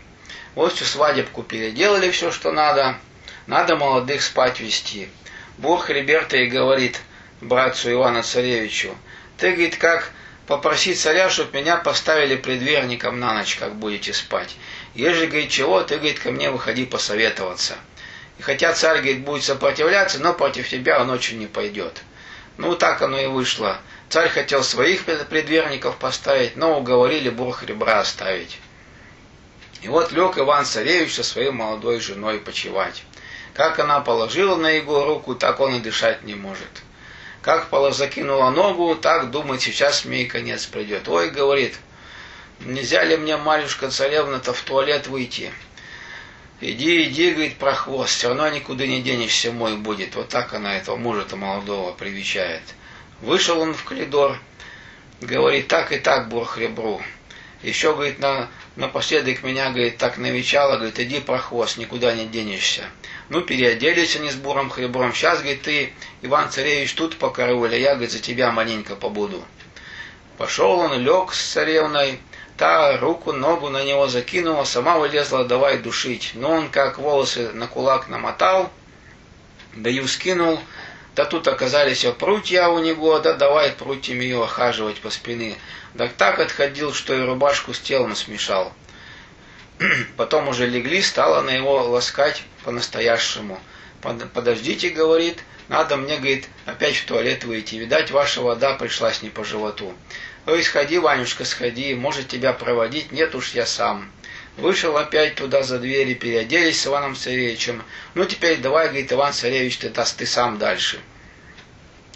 Вот 0.54 0.74
всю 0.74 0.84
свадебку 0.84 1.42
переделали 1.42 2.10
все, 2.10 2.30
что 2.30 2.52
надо. 2.52 2.98
Надо 3.46 3.76
молодых 3.76 4.20
спать 4.20 4.60
вести. 4.60 5.08
Бог 5.56 5.88
Риберта 5.88 6.36
и 6.36 6.46
говорит 6.46 7.00
братцу 7.40 7.90
Ивана 7.90 8.22
Царевичу, 8.22 8.94
ты, 9.38 9.52
говорит, 9.52 9.78
как 9.78 10.12
попроси 10.46 10.94
царя, 10.94 11.28
чтобы 11.28 11.58
меня 11.58 11.76
поставили 11.76 12.36
предверником 12.36 13.18
на 13.20 13.34
ночь, 13.34 13.56
как 13.56 13.74
будете 13.76 14.12
спать. 14.12 14.56
Ежели, 14.94 15.26
говорит, 15.26 15.50
чего, 15.50 15.82
ты, 15.82 15.96
говорит, 15.96 16.18
ко 16.18 16.30
мне 16.30 16.50
выходи 16.50 16.86
посоветоваться. 16.86 17.76
И 18.38 18.42
хотя 18.42 18.72
царь, 18.72 18.98
говорит, 18.98 19.24
будет 19.24 19.44
сопротивляться, 19.44 20.20
но 20.20 20.32
против 20.34 20.68
тебя 20.68 21.00
он 21.00 21.10
очень 21.10 21.38
не 21.38 21.46
пойдет. 21.46 22.02
Ну, 22.58 22.74
так 22.76 23.02
оно 23.02 23.18
и 23.18 23.26
вышло. 23.26 23.78
Царь 24.08 24.28
хотел 24.28 24.62
своих 24.62 25.04
предверников 25.04 25.96
поставить, 25.96 26.56
но 26.56 26.78
уговорили 26.78 27.28
Бурх 27.28 27.64
ребра 27.64 28.00
оставить. 28.00 28.58
И 29.82 29.88
вот 29.88 30.12
лег 30.12 30.38
Иван 30.38 30.64
Царевич 30.64 31.14
со 31.14 31.22
своей 31.22 31.50
молодой 31.50 32.00
женой 32.00 32.38
почевать. 32.38 33.02
Как 33.52 33.78
она 33.78 34.00
положила 34.00 34.56
на 34.56 34.70
его 34.70 35.04
руку, 35.04 35.34
так 35.34 35.60
он 35.60 35.76
и 35.76 35.80
дышать 35.80 36.22
не 36.22 36.34
может. 36.34 36.68
Как 37.42 37.68
Пала 37.68 37.92
закинула 37.92 38.50
ногу, 38.50 38.96
так 38.96 39.30
думает, 39.30 39.62
сейчас 39.62 40.04
мне 40.04 40.22
и 40.22 40.26
конец 40.26 40.66
придет. 40.66 41.08
Ой, 41.08 41.30
говорит, 41.30 41.78
нельзя 42.60 43.04
ли 43.04 43.16
мне, 43.16 43.36
Марюшка 43.36 43.90
царевна-то, 43.90 44.52
в 44.52 44.60
туалет 44.62 45.06
выйти? 45.06 45.52
Иди, 46.60 47.04
иди, 47.04 47.32
говорит, 47.32 47.56
про 47.58 47.74
хвост, 47.74 48.16
все 48.16 48.28
равно 48.28 48.48
никуда 48.48 48.86
не 48.86 49.02
денешься, 49.02 49.52
мой 49.52 49.76
будет. 49.76 50.14
Вот 50.14 50.28
так 50.28 50.54
она 50.54 50.76
этого 50.76 50.96
мужа-то 50.96 51.36
молодого 51.36 51.92
привечает. 51.92 52.62
Вышел 53.20 53.60
он 53.60 53.74
в 53.74 53.84
коридор, 53.84 54.38
говорит, 55.20 55.68
так 55.68 55.92
и 55.92 55.98
так, 55.98 56.28
Бурхребру. 56.28 57.02
Еще, 57.62 57.92
говорит, 57.92 58.20
на, 58.20 58.48
напоследок 58.76 59.42
меня, 59.42 59.70
говорит, 59.70 59.98
так 59.98 60.18
навечало, 60.18 60.76
говорит, 60.76 60.98
иди 60.98 61.20
прохвост, 61.20 61.76
никуда 61.76 62.14
не 62.14 62.26
денешься. 62.26 62.84
Ну, 63.28 63.40
переоделись 63.40 64.14
они 64.16 64.30
с 64.30 64.36
Буром 64.36 64.70
Хребром. 64.70 65.12
Сейчас, 65.12 65.40
говорит, 65.40 65.62
ты, 65.62 65.92
Иван 66.22 66.50
Царевич, 66.50 66.94
тут 66.94 67.16
по 67.16 67.30
карауле, 67.30 67.80
я, 67.80 67.94
говорит, 67.94 68.12
за 68.12 68.20
тебя 68.20 68.52
маленько 68.52 68.94
побуду. 68.94 69.44
Пошел 70.38 70.78
он, 70.78 71.00
лег 71.00 71.32
с 71.32 71.52
царевной, 71.52 72.20
та 72.56 72.96
руку, 72.98 73.32
ногу 73.32 73.68
на 73.68 73.84
него 73.84 74.06
закинула, 74.06 74.64
сама 74.64 74.98
вылезла, 74.98 75.44
давай 75.44 75.78
душить. 75.78 76.32
Но 76.34 76.50
он, 76.50 76.68
как 76.70 76.98
волосы 76.98 77.50
на 77.52 77.66
кулак 77.66 78.08
намотал, 78.08 78.70
даю 79.74 80.06
скинул, 80.06 80.60
да 81.16 81.24
тут 81.24 81.48
оказались 81.48 82.04
прутья 82.18 82.68
у 82.68 82.78
него, 82.78 83.18
да 83.18 83.32
давай 83.32 83.72
прутьями 83.72 84.24
ее 84.24 84.44
охаживать 84.44 85.00
по 85.00 85.10
спине. 85.10 85.56
Да 85.94 86.08
так 86.08 86.38
отходил, 86.38 86.92
что 86.92 87.14
и 87.14 87.22
рубашку 87.22 87.72
с 87.72 87.80
телом 87.80 88.14
смешал. 88.14 88.72
Потом 90.16 90.48
уже 90.48 90.66
легли, 90.66 91.02
стала 91.02 91.42
на 91.42 91.50
его 91.50 91.82
ласкать 91.82 92.42
по-настоящему. 92.64 93.60
Подождите, 94.34 94.90
говорит, 94.90 95.42
надо 95.68 95.96
мне, 95.96 96.16
говорит, 96.16 96.48
опять 96.64 96.96
в 96.96 97.06
туалет 97.06 97.44
выйти. 97.44 97.74
Видать, 97.76 98.10
ваша 98.10 98.40
вода 98.40 98.74
пришлась 98.74 99.22
не 99.22 99.30
по 99.30 99.44
животу. 99.44 99.94
Ой, 100.46 100.62
сходи, 100.62 100.98
Ванюшка, 100.98 101.44
сходи, 101.44 101.94
может 101.94 102.28
тебя 102.28 102.52
проводить, 102.52 103.10
нет 103.10 103.34
уж 103.34 103.50
я 103.50 103.66
сам. 103.66 104.10
Вышел 104.56 104.96
опять 104.96 105.34
туда 105.34 105.62
за 105.62 105.78
двери, 105.78 106.14
переоделись 106.14 106.80
с 106.80 106.86
Иваном 106.86 107.16
Царевичем. 107.16 107.82
Ну, 108.14 108.24
теперь 108.24 108.58
давай, 108.58 108.86
говорит, 108.86 109.12
Иван 109.12 109.32
Царевич, 109.32 109.78
ты, 109.78 109.90
ты 109.90 110.26
сам 110.26 110.58
дальше. 110.58 111.00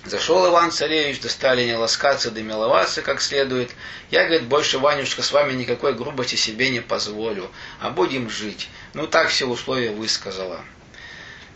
Зашел 0.05 0.49
Иван 0.49 0.71
Царевич, 0.71 1.21
достали 1.21 1.65
не 1.65 1.77
ласкаться, 1.77 2.31
да 2.31 2.41
миловаться 2.41 3.03
как 3.03 3.21
следует. 3.21 3.71
Я, 4.11 4.25
говорит, 4.25 4.47
больше, 4.47 4.79
Ванюшка, 4.79 5.23
с 5.23 5.31
вами 5.31 5.53
никакой 5.53 5.93
грубости 5.93 6.37
себе 6.37 6.71
не 6.71 6.81
позволю, 6.81 7.51
а 7.81 7.91
будем 7.91 8.31
жить. 8.31 8.69
Ну, 8.95 9.07
так 9.07 9.29
все 9.29 9.47
условия 9.47 9.91
высказала. 9.91 10.61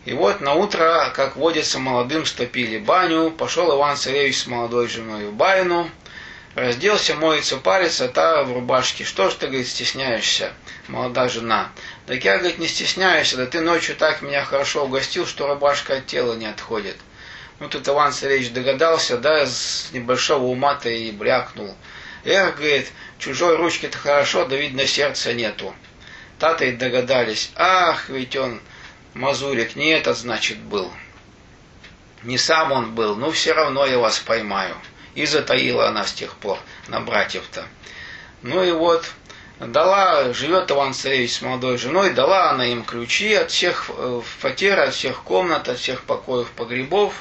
И 0.04 0.12
вот 0.12 0.42
на 0.42 0.52
утро, 0.52 1.10
как 1.14 1.36
водится, 1.36 1.78
молодым 1.78 2.26
стопили 2.26 2.78
баню, 2.78 3.30
пошел 3.30 3.74
Иван 3.74 3.96
Царевич 3.96 4.42
с 4.42 4.46
молодой 4.46 4.88
женой 4.88 5.24
в 5.26 5.32
байну, 5.32 5.90
Разделся, 6.54 7.16
моется, 7.16 7.56
парится, 7.56 8.06
та 8.06 8.44
в 8.44 8.52
рубашке. 8.52 9.02
Что 9.02 9.28
ж 9.28 9.34
ты, 9.34 9.46
говорит, 9.48 9.66
стесняешься, 9.66 10.52
молодая 10.86 11.28
жена? 11.28 11.72
Так 12.06 12.24
я, 12.24 12.38
говорит, 12.38 12.58
не 12.58 12.68
стесняюсь, 12.68 13.34
да 13.34 13.46
ты 13.46 13.60
ночью 13.60 13.96
так 13.96 14.22
меня 14.22 14.44
хорошо 14.44 14.84
угостил, 14.84 15.26
что 15.26 15.48
рубашка 15.48 15.96
от 15.96 16.06
тела 16.06 16.34
не 16.34 16.46
отходит. 16.46 16.96
Ну, 17.64 17.70
тут 17.70 17.88
Иван 17.88 18.12
Царевич 18.12 18.50
догадался, 18.50 19.16
да, 19.16 19.46
с 19.46 19.88
небольшого 19.94 20.44
ума-то 20.44 20.90
и 20.90 21.10
брякнул. 21.10 21.74
Эх, 22.22 22.56
говорит, 22.56 22.92
чужой 23.18 23.56
ручки-то 23.56 23.96
хорошо, 23.96 24.44
да 24.44 24.54
видно 24.54 24.86
сердца 24.86 25.32
нету. 25.32 25.74
Тата 26.38 26.66
и 26.66 26.72
догадались. 26.72 27.52
Ах, 27.56 28.10
ведь 28.10 28.36
он, 28.36 28.60
Мазурик, 29.14 29.76
не 29.76 29.92
этот, 29.92 30.18
значит, 30.18 30.58
был. 30.58 30.92
Не 32.22 32.36
сам 32.36 32.70
он 32.70 32.94
был, 32.94 33.16
но 33.16 33.30
все 33.30 33.54
равно 33.54 33.86
я 33.86 33.96
вас 33.96 34.18
поймаю. 34.18 34.76
И 35.14 35.24
затаила 35.24 35.88
она 35.88 36.04
с 36.04 36.12
тех 36.12 36.34
пор 36.34 36.58
на 36.88 37.00
братьев-то. 37.00 37.64
Ну 38.42 38.62
и 38.62 38.72
вот, 38.72 39.10
дала, 39.58 40.34
живет 40.34 40.70
Иван 40.70 40.92
Царевич 40.92 41.36
с 41.36 41.40
молодой 41.40 41.78
женой, 41.78 42.12
дала 42.12 42.50
она 42.50 42.66
им 42.66 42.84
ключи 42.84 43.32
от 43.32 43.50
всех 43.50 43.88
э, 43.88 44.20
фатер, 44.40 44.80
от 44.80 44.92
всех 44.92 45.22
комнат, 45.22 45.70
от 45.70 45.78
всех 45.78 46.02
покоев, 46.02 46.50
погребов. 46.50 47.14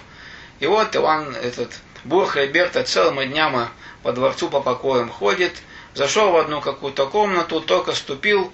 И 0.64 0.66
вот 0.66 0.96
Иван, 0.96 1.36
этот 1.36 1.74
Бурх 2.06 2.38
Реберта 2.38 2.86
целыми 2.86 3.26
днями 3.26 3.68
по 4.02 4.14
дворцу 4.14 4.48
по 4.50 4.62
покоям 4.62 5.10
ходит, 5.10 5.52
зашел 5.94 6.32
в 6.32 6.38
одну 6.38 6.62
какую-то 6.62 7.06
комнату, 7.08 7.60
только 7.60 7.92
ступил, 7.92 8.50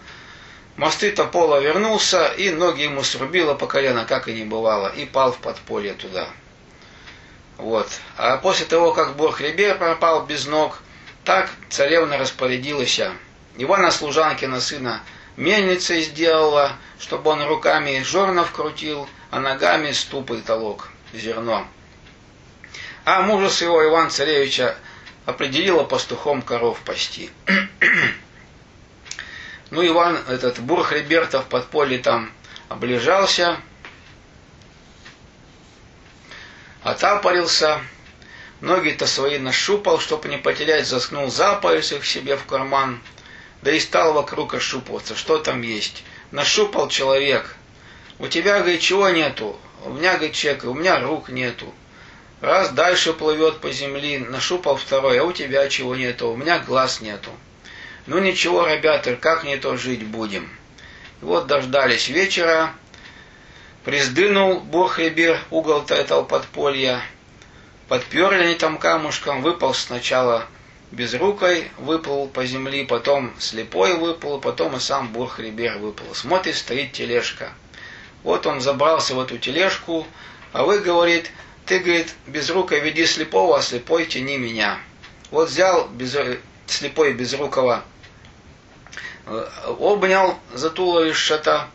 мосты-то 0.75 1.25
пола 1.25 1.59
вернулся, 1.59 2.25
и 2.29 2.49
ноги 2.49 2.81
ему 2.81 3.03
срубило 3.03 3.53
по 3.53 3.67
колено, 3.67 4.05
как 4.05 4.27
и 4.27 4.33
не 4.33 4.43
бывало, 4.43 4.87
и 4.87 5.05
пал 5.05 5.33
в 5.33 5.37
подполье 5.37 5.93
туда. 5.93 6.29
Вот. 7.57 7.87
А 8.17 8.37
после 8.37 8.65
того, 8.65 8.91
как 8.91 9.15
Борхребер 9.15 9.77
пропал 9.77 10.25
без 10.25 10.47
ног, 10.47 10.79
так 11.23 11.51
царевна 11.69 12.17
распорядилась. 12.17 12.99
Ивана 13.55 13.91
Служанкина 13.91 14.59
сына 14.61 15.03
мельницей 15.37 16.01
сделала, 16.01 16.71
чтобы 16.97 17.29
он 17.29 17.45
руками 17.45 18.01
жорнов 18.01 18.51
крутил, 18.51 19.07
а 19.29 19.39
ногами 19.39 19.91
ступой 19.91 20.41
толок 20.41 20.89
зерно. 21.13 21.67
А 23.05 23.21
мужа 23.21 23.49
своего 23.49 23.83
Иван 23.85 24.09
Царевича 24.09 24.75
определила 25.25 25.83
пастухом 25.83 26.41
коров 26.41 26.79
пасти. 26.81 27.29
ну, 29.71 29.85
Иван, 29.85 30.19
этот 30.27 30.59
Бурхребертов 30.59 31.45
в 31.45 31.47
подполье 31.47 31.99
там 31.99 32.31
облежался, 32.67 33.57
отапорился, 36.83 37.81
ноги-то 38.61 39.07
свои 39.07 39.37
нашупал, 39.37 39.99
чтобы 39.99 40.29
не 40.29 40.37
потерять, 40.37 40.87
заскнул 40.87 41.29
за 41.29 41.55
пояс 41.55 41.91
их 41.91 42.05
себе 42.05 42.35
в 42.35 42.45
карман, 42.45 43.01
да 43.61 43.71
и 43.71 43.79
стал 43.79 44.13
вокруг 44.13 44.53
ошупываться, 44.53 45.15
что 45.15 45.39
там 45.39 45.61
есть. 45.61 46.03
Нашупал 46.31 46.89
человек. 46.89 47.55
У 48.19 48.27
тебя, 48.27 48.59
говорит, 48.59 48.81
чего 48.81 49.09
нету? 49.09 49.59
У 49.83 49.91
меня, 49.91 50.15
говорит, 50.15 50.33
человек, 50.33 50.63
у 50.65 50.73
меня 50.73 50.99
рук 50.99 51.29
нету. 51.29 51.73
Раз 52.41 52.71
дальше 52.71 53.13
плывет 53.13 53.59
по 53.59 53.71
земле, 53.71 54.19
нашупал 54.19 54.77
второй, 54.77 55.19
а 55.19 55.23
у 55.23 55.31
тебя 55.31 55.67
чего 55.67 55.95
нету? 55.95 56.29
У 56.29 56.37
меня 56.37 56.59
глаз 56.59 57.01
нету. 57.01 57.31
Ну 58.05 58.19
ничего, 58.19 58.65
ребята, 58.65 59.15
как 59.15 59.43
не 59.43 59.57
то 59.57 59.75
жить 59.77 60.05
будем. 60.05 60.49
И 61.21 61.25
вот 61.25 61.47
дождались 61.47 62.07
вечера, 62.07 62.73
Приздынул 63.85 64.59
Бог-Ребир 64.59 65.39
угол-то 65.51 65.95
этого 65.95 66.23
подполья. 66.23 67.01
Подперли 67.87 68.43
они 68.43 68.55
там 68.55 68.77
камушком, 68.77 69.41
выпал 69.41 69.73
сначала 69.73 70.45
безрукой, 70.91 71.71
выплыл 71.77 72.27
по 72.27 72.45
земле, 72.45 72.85
потом 72.85 73.33
слепой 73.39 73.95
выплыл, 73.95 74.39
потом 74.39 74.75
и 74.75 74.79
сам 74.81 75.07
Бурх-Ребер 75.13 75.77
выплыл. 75.77 76.13
Смотрит, 76.13 76.57
стоит 76.57 76.91
тележка. 76.91 77.53
Вот 78.23 78.45
он 78.45 78.59
забрался 78.59 79.15
в 79.15 79.21
эту 79.21 79.37
тележку, 79.37 80.05
а 80.51 80.65
вы, 80.65 80.79
говорит, 80.79 81.31
ты, 81.69 81.77
говорит, 81.77 82.15
безрукой 82.25 82.79
веди 82.79 83.05
слепого, 83.05 83.59
а 83.59 83.61
слепой 83.61 84.07
тяни 84.07 84.39
меня. 84.39 84.79
Вот 85.29 85.49
взял 85.49 85.87
без, 85.87 86.17
слепой 86.65 87.13
безрукого, 87.13 87.83
э, 89.27 89.49
обнял 89.77 90.39
за 90.51 90.71
туловище-то, 90.71 91.67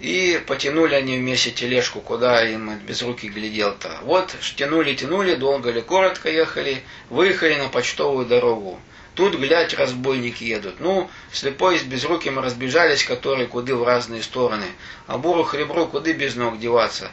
и 0.00 0.42
потянули 0.48 0.96
они 0.96 1.16
вместе 1.16 1.52
тележку, 1.52 2.00
куда 2.00 2.44
им 2.44 2.76
без 2.80 3.00
руки 3.02 3.28
глядел-то. 3.28 4.00
Вот 4.02 4.34
тянули, 4.56 4.94
тянули, 4.94 5.36
долго 5.36 5.70
ли, 5.70 5.80
коротко 5.80 6.28
ехали, 6.28 6.82
выехали 7.08 7.54
на 7.54 7.68
почтовую 7.68 8.26
дорогу. 8.26 8.80
Тут, 9.14 9.36
глядь, 9.36 9.74
разбойники 9.74 10.42
едут. 10.42 10.80
Ну, 10.80 11.08
слепой 11.32 11.78
с 11.78 11.82
безруким 11.82 12.40
разбежались, 12.40 13.04
которые 13.04 13.46
куды 13.46 13.76
в 13.76 13.84
разные 13.84 14.24
стороны. 14.24 14.66
А 15.06 15.18
буру 15.18 15.44
хребру 15.44 15.86
куды 15.86 16.14
без 16.14 16.34
ног 16.34 16.58
деваться. 16.58 17.12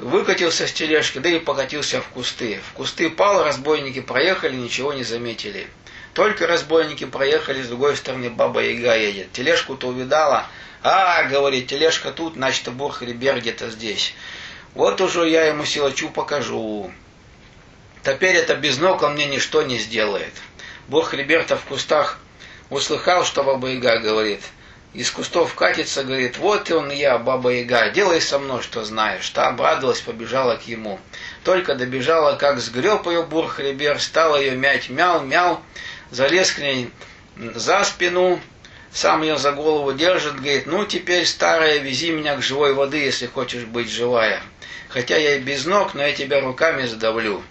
Выкатился 0.00 0.66
с 0.66 0.72
тележки, 0.72 1.18
да 1.18 1.28
и 1.28 1.38
покатился 1.38 2.00
в 2.00 2.08
кусты. 2.08 2.58
В 2.70 2.72
кусты 2.72 3.10
пал, 3.10 3.44
разбойники 3.44 4.00
проехали, 4.00 4.56
ничего 4.56 4.94
не 4.94 5.04
заметили. 5.04 5.66
Только 6.14 6.46
разбойники 6.46 7.04
проехали, 7.04 7.62
с 7.62 7.68
другой 7.68 7.98
стороны 7.98 8.30
баба 8.30 8.62
Яга 8.62 8.96
едет. 8.96 9.30
Тележку-то 9.32 9.88
увидала, 9.88 10.46
а, 10.82 11.24
говорит, 11.24 11.66
тележка 11.66 12.12
тут, 12.12 12.32
значит, 12.32 12.72
Бурхрибер 12.72 13.40
где-то 13.40 13.68
здесь. 13.68 14.14
Вот 14.72 15.02
уже 15.02 15.28
я 15.28 15.44
ему 15.44 15.66
силачу 15.66 16.08
покажу. 16.08 16.90
Теперь 18.02 18.36
это 18.36 18.54
без 18.54 18.78
ног 18.78 19.02
он 19.02 19.16
мне 19.16 19.26
ничто 19.26 19.60
не 19.60 19.78
сделает. 19.78 20.32
Бурхрибер-то 20.88 21.58
в 21.58 21.64
кустах 21.64 22.18
услыхал, 22.70 23.26
что 23.26 23.44
Баба 23.44 23.68
Яга 23.68 23.98
говорит. 23.98 24.40
Из 24.92 25.08
кустов 25.12 25.54
катится, 25.54 26.02
говорит, 26.02 26.36
вот 26.38 26.68
и 26.68 26.72
он 26.72 26.90
я, 26.90 27.16
Баба 27.18 27.50
Яга, 27.50 27.90
делай 27.90 28.20
со 28.20 28.40
мной, 28.40 28.60
что 28.60 28.82
знаешь. 28.82 29.28
Та 29.30 29.46
обрадовалась, 29.48 30.00
побежала 30.00 30.56
к 30.56 30.66
ему. 30.66 30.98
Только 31.44 31.76
добежала, 31.76 32.34
как 32.34 32.58
сгреб 32.58 33.06
ее 33.06 33.22
Бурхрибер, 33.22 34.00
стал 34.00 34.36
ее 34.36 34.56
мять, 34.56 34.88
мял, 34.88 35.22
мял, 35.22 35.62
залез 36.10 36.50
к 36.50 36.58
ней 36.58 36.90
за 37.36 37.84
спину, 37.84 38.40
сам 38.92 39.22
ее 39.22 39.38
за 39.38 39.52
голову 39.52 39.92
держит, 39.92 40.34
говорит, 40.34 40.66
ну 40.66 40.84
теперь, 40.84 41.24
старая, 41.24 41.78
вези 41.78 42.10
меня 42.10 42.36
к 42.36 42.42
живой 42.42 42.74
воды, 42.74 42.98
если 42.98 43.26
хочешь 43.26 43.64
быть 43.64 43.88
живая. 43.88 44.42
Хотя 44.88 45.16
я 45.16 45.36
и 45.36 45.40
без 45.40 45.66
ног, 45.66 45.94
но 45.94 46.04
я 46.04 46.12
тебя 46.12 46.40
руками 46.40 46.84
задавлю. 46.84 47.44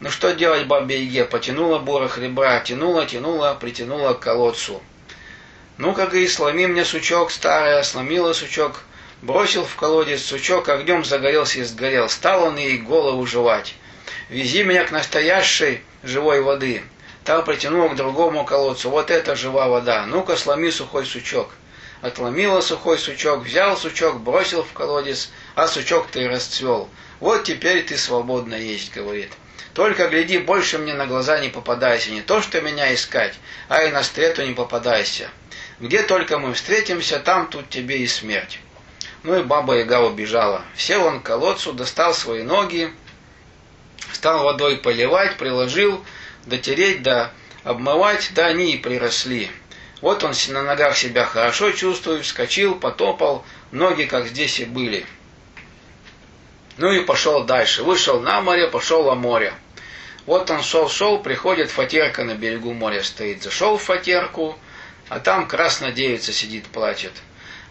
Ну 0.00 0.10
что 0.10 0.34
делать 0.34 0.66
бабе 0.66 1.04
Еге? 1.04 1.24
Потянула 1.24 1.78
бурах 1.78 2.18
ребра, 2.18 2.58
тянула, 2.58 3.06
тянула, 3.06 3.56
притянула 3.60 4.14
к 4.14 4.20
колодцу. 4.20 4.82
Ну, 5.78 5.94
как 5.94 6.12
и 6.12 6.26
сломи 6.26 6.66
мне 6.66 6.84
сучок, 6.84 7.30
старая, 7.30 7.84
сломила 7.84 8.32
сучок, 8.32 8.82
бросил 9.22 9.64
в 9.64 9.76
колодец 9.76 10.22
сучок, 10.22 10.68
огнем 10.68 11.04
загорелся 11.04 11.60
и 11.60 11.62
сгорел. 11.62 12.08
Стал 12.08 12.42
он 12.48 12.56
ей 12.56 12.78
голову 12.78 13.24
жевать. 13.24 13.76
вези 14.28 14.64
меня 14.64 14.84
к 14.84 14.90
настоящей 14.90 15.82
живой 16.02 16.42
воды. 16.42 16.82
Там 17.22 17.44
притянул 17.44 17.88
к 17.90 17.94
другому 17.94 18.44
колодцу. 18.44 18.90
Вот 18.90 19.12
это 19.12 19.36
жива 19.36 19.68
вода. 19.68 20.04
Ну-ка, 20.06 20.36
сломи 20.36 20.72
сухой 20.72 21.06
сучок. 21.06 21.50
Отломила 22.02 22.60
сухой 22.60 22.98
сучок, 22.98 23.44
взял 23.44 23.76
сучок, 23.76 24.18
бросил 24.20 24.64
в 24.64 24.72
колодец, 24.72 25.30
а 25.54 25.68
сучок-то 25.68 26.18
и 26.18 26.26
расцвел. 26.26 26.88
Вот 27.20 27.44
теперь 27.44 27.84
ты 27.84 27.96
свободно 27.96 28.56
есть, 28.56 28.92
говорит. 28.92 29.30
Только 29.74 30.08
гляди, 30.08 30.38
больше 30.38 30.78
мне 30.78 30.94
на 30.94 31.06
глаза 31.06 31.38
не 31.38 31.50
попадайся, 31.50 32.10
не 32.10 32.22
то 32.22 32.42
что 32.42 32.60
меня 32.60 32.92
искать, 32.92 33.34
а 33.68 33.84
и 33.84 33.92
на 33.92 34.02
стрету 34.02 34.44
не 34.44 34.54
попадайся. 34.54 35.30
Где 35.80 36.02
только 36.02 36.38
мы 36.38 36.54
встретимся, 36.54 37.20
там 37.20 37.48
тут 37.48 37.68
тебе 37.68 37.98
и 37.98 38.06
смерть. 38.06 38.58
Ну 39.22 39.38
и 39.38 39.42
баба 39.42 39.76
Яга 39.76 40.00
убежала. 40.00 40.62
Сел 40.76 41.04
он 41.04 41.20
к 41.20 41.24
колодцу, 41.24 41.72
достал 41.72 42.14
свои 42.14 42.42
ноги, 42.42 42.92
стал 44.12 44.42
водой 44.44 44.76
поливать, 44.76 45.36
приложил, 45.36 46.04
дотереть, 46.46 47.02
да 47.02 47.32
обмывать, 47.64 48.30
да 48.34 48.46
они 48.46 48.72
и 48.72 48.78
приросли. 48.78 49.50
Вот 50.00 50.24
он 50.24 50.32
на 50.48 50.62
ногах 50.62 50.96
себя 50.96 51.24
хорошо 51.24 51.72
чувствует, 51.72 52.24
вскочил, 52.24 52.76
потопал, 52.76 53.44
ноги 53.72 54.04
как 54.04 54.28
здесь 54.28 54.60
и 54.60 54.64
были. 54.64 55.04
Ну 56.76 56.92
и 56.92 57.00
пошел 57.00 57.44
дальше. 57.44 57.82
Вышел 57.82 58.20
на 58.20 58.40
море, 58.40 58.68
пошел 58.68 59.04
на 59.04 59.14
море. 59.16 59.52
Вот 60.26 60.50
он 60.50 60.62
шел-шел, 60.62 61.18
приходит, 61.20 61.70
фатерка 61.70 62.22
на 62.22 62.34
берегу 62.34 62.72
моря 62.72 63.02
стоит. 63.02 63.42
Зашел 63.42 63.78
в 63.78 63.82
фатерку, 63.82 64.56
а 65.08 65.20
там 65.20 65.46
красная 65.46 65.92
девица 65.92 66.32
сидит, 66.32 66.66
плачет. 66.66 67.12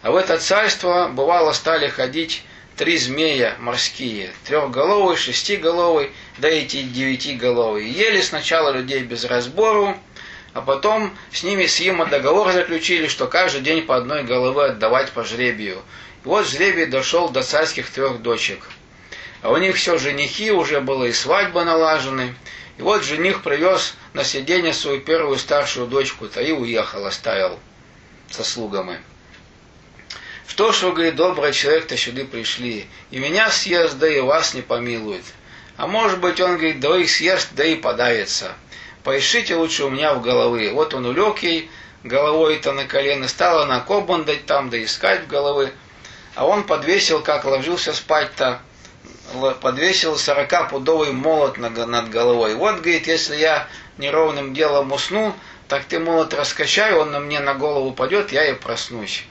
А 0.02 0.12
в 0.12 0.16
это 0.16 0.38
царство, 0.38 1.10
бывало, 1.10 1.52
стали 1.54 1.88
ходить 1.88 2.44
три 2.76 2.98
змея 2.98 3.56
морские, 3.60 4.32
трехголовый, 4.46 5.18
шестиголовый, 5.18 6.12
да 6.38 6.50
и 6.50 6.66
девятиголовый. 6.66 7.90
Ели 7.90 8.22
сначала 8.22 8.70
людей 8.70 9.02
без 9.02 9.26
разбору, 9.26 9.98
а 10.54 10.62
потом 10.62 11.16
с 11.32 11.44
ними 11.44 11.66
с 11.66 11.80
Има 11.80 12.06
договор 12.06 12.52
заключили, 12.52 13.08
что 13.08 13.28
каждый 13.28 13.62
день 13.62 13.84
по 13.84 13.96
одной 13.96 14.24
головы 14.24 14.66
отдавать 14.66 15.12
по 15.12 15.24
жребию. 15.24 15.82
И 16.24 16.28
вот 16.28 16.48
жребий 16.48 16.86
дошел 16.86 17.30
до 17.30 17.42
царских 17.42 17.90
трех 17.90 18.22
дочек. 18.22 18.70
А 19.42 19.52
у 19.52 19.58
них 19.58 19.76
все 19.76 19.98
женихи, 19.98 20.52
уже 20.52 20.82
было 20.82 21.06
и 21.06 21.14
свадьба 21.14 21.64
налажены. 21.64 22.36
И 22.78 22.82
вот 22.82 23.04
жених 23.04 23.42
привез 23.42 23.96
на 24.14 24.24
сиденье 24.24 24.74
свою 24.74 25.02
первую 25.02 25.38
старшую 25.38 25.88
дочку-то 25.88 26.42
и 26.42 26.52
уехал, 26.52 27.06
оставил 27.06 27.60
со 28.30 28.44
слугами. 28.44 29.02
Что 30.48 30.72
ж 30.72 30.84
вы, 30.84 30.94
говорит, 30.94 31.16
добрый 31.16 31.54
человек-то 31.54 31.98
сюда 31.98 32.24
пришли, 32.24 32.88
и 33.12 33.20
меня 33.20 33.50
съест, 33.50 33.98
да 33.98 34.08
и 34.08 34.20
вас 34.20 34.54
не 34.54 34.62
помилует. 34.62 35.24
А 35.76 35.88
может 35.88 36.20
быть, 36.20 36.40
он, 36.40 36.54
говорит, 36.54 36.80
да 36.80 36.98
их 36.98 37.10
съест, 37.10 37.50
да 37.52 37.66
и 37.66 37.76
подавится. 37.76 38.54
Поищите 39.04 39.56
лучше 39.56 39.86
у 39.86 39.90
меня 39.90 40.14
в 40.14 40.22
головы. 40.22 40.72
Вот 40.74 40.94
он 40.94 41.06
улег 41.06 41.40
ей 41.40 41.70
головой-то 42.04 42.74
на 42.74 42.86
колено, 42.86 43.28
стала 43.28 43.66
на 43.66 43.80
кобандать 43.80 44.46
там, 44.46 44.70
да 44.70 44.84
искать 44.84 45.24
в 45.24 45.28
головы. 45.28 45.72
А 46.36 46.46
он 46.46 46.64
подвесил, 46.64 47.22
как 47.22 47.46
ложился 47.46 47.94
спать-то, 47.94 48.60
подвесил 49.62 50.18
сорокапудовый 50.18 51.12
молот 51.12 51.58
над 51.58 52.10
головой. 52.10 52.56
Вот, 52.56 52.78
говорит, 52.78 53.08
если 53.08 53.36
я 53.36 53.68
неровным 53.98 54.54
делом 54.54 54.92
усну, 54.92 55.34
так 55.68 55.84
ты 55.86 56.00
молот 56.00 56.34
раскачай, 56.34 56.94
он 56.94 57.12
на 57.12 57.20
мне 57.20 57.40
на 57.40 57.54
голову 57.54 57.90
упадет, 57.90 58.32
я 58.32 58.50
и 58.50 58.54
проснусь. 58.54 59.26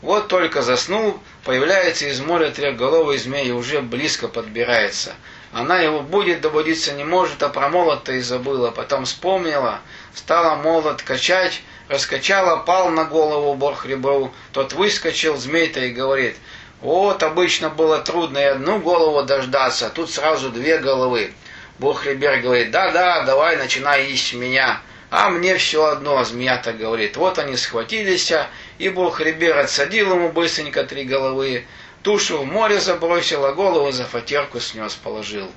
Вот 0.00 0.28
только 0.28 0.62
заснул, 0.62 1.20
появляется 1.44 2.06
из 2.06 2.20
моря 2.20 2.50
трехголовый 2.50 3.18
змей 3.18 3.48
и 3.48 3.52
уже 3.52 3.80
близко 3.80 4.28
подбирается. 4.28 5.14
Она 5.52 5.80
его 5.80 6.00
будет, 6.00 6.40
доводиться 6.40 6.92
не 6.92 7.04
может, 7.04 7.42
а 7.42 7.48
про 7.48 7.68
молот-то 7.68 8.12
и 8.12 8.20
забыла. 8.20 8.70
Потом 8.70 9.06
вспомнила, 9.06 9.80
стала 10.14 10.56
молот 10.56 11.02
качать, 11.02 11.62
раскачала, 11.88 12.58
пал 12.58 12.90
на 12.90 13.04
голову 13.04 13.54
Борхребру. 13.54 14.32
Тот 14.52 14.72
выскочил, 14.72 15.36
змей-то 15.36 15.80
и 15.80 15.90
говорит, 15.90 16.36
вот 16.80 17.22
обычно 17.22 17.70
было 17.70 17.98
трудно 17.98 18.38
и 18.38 18.44
одну 18.44 18.78
голову 18.78 19.24
дождаться, 19.24 19.86
а 19.86 19.90
тут 19.90 20.10
сразу 20.10 20.50
две 20.50 20.78
головы. 20.78 21.32
Бурхребер 21.78 22.40
говорит, 22.40 22.70
да-да, 22.70 23.22
давай 23.22 23.56
начинай 23.56 24.10
есть 24.10 24.32
меня. 24.34 24.80
А 25.10 25.30
мне 25.30 25.56
все 25.56 25.86
одно, 25.86 26.22
змея-то 26.22 26.72
говорит. 26.72 27.16
Вот 27.16 27.38
они 27.38 27.56
схватились, 27.56 28.32
и 28.78 28.88
Бурхребер 28.90 29.56
отсадил 29.56 30.14
ему 30.14 30.30
быстренько 30.30 30.84
три 30.84 31.04
головы, 31.04 31.66
тушу 32.02 32.38
в 32.38 32.44
море 32.44 32.78
забросил, 32.78 33.44
а 33.46 33.52
голову 33.52 33.90
за 33.90 34.04
фатерку 34.04 34.60
снес, 34.60 34.94
положил. 34.94 35.50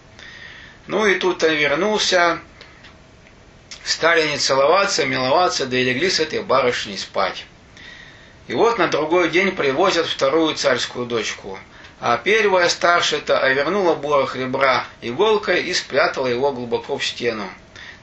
Ну 0.88 1.06
и 1.06 1.16
тут 1.16 1.44
он 1.44 1.54
вернулся, 1.54 2.40
стали 3.84 4.28
не 4.30 4.38
целоваться, 4.38 5.06
миловаться, 5.06 5.66
да 5.66 5.78
и 5.78 5.84
легли 5.84 6.10
с 6.10 6.20
этой 6.20 6.42
барышней 6.42 6.98
спать. 6.98 7.46
И 8.52 8.54
вот 8.54 8.78
на 8.78 8.90
другой 8.90 9.30
день 9.30 9.56
привозят 9.56 10.08
вторую 10.08 10.56
царскую 10.56 11.06
дочку. 11.06 11.58
А 12.02 12.18
первая 12.18 12.68
старшая-то 12.68 13.40
овернула 13.40 13.96
борох 13.96 14.36
ребра 14.36 14.84
иголкой 15.02 15.64
и 15.64 15.74
спрятала 15.74 16.28
его 16.28 16.52
глубоко 16.52 16.98
в 16.98 17.06
стену, 17.06 17.50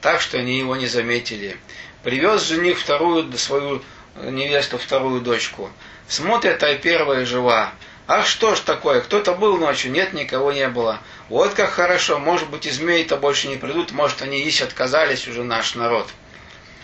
так 0.01 0.21
что 0.21 0.39
они 0.39 0.57
его 0.57 0.75
не 0.75 0.87
заметили. 0.87 1.55
Привез 2.01 2.47
жених 2.47 2.79
вторую 2.79 3.31
свою 3.37 3.83
невесту, 4.23 4.79
вторую 4.79 5.21
дочку. 5.21 5.69
Смотрят, 6.07 6.63
а 6.63 6.73
первая 6.73 7.27
жива. 7.27 7.71
Ах, 8.07 8.25
что 8.25 8.55
ж 8.55 8.59
такое, 8.61 9.01
кто-то 9.01 9.35
был 9.35 9.55
ночью, 9.57 9.91
нет, 9.91 10.13
никого 10.13 10.51
не 10.51 10.67
было. 10.67 10.99
Вот 11.27 11.53
как 11.53 11.69
хорошо, 11.69 12.17
может 12.17 12.49
быть, 12.49 12.65
и 12.65 12.71
змеи-то 12.71 13.17
больше 13.17 13.49
не 13.49 13.57
придут, 13.57 13.91
может, 13.91 14.23
они 14.23 14.41
есть 14.41 14.63
отказались 14.63 15.27
уже 15.27 15.43
наш 15.43 15.75
народ. 15.75 16.07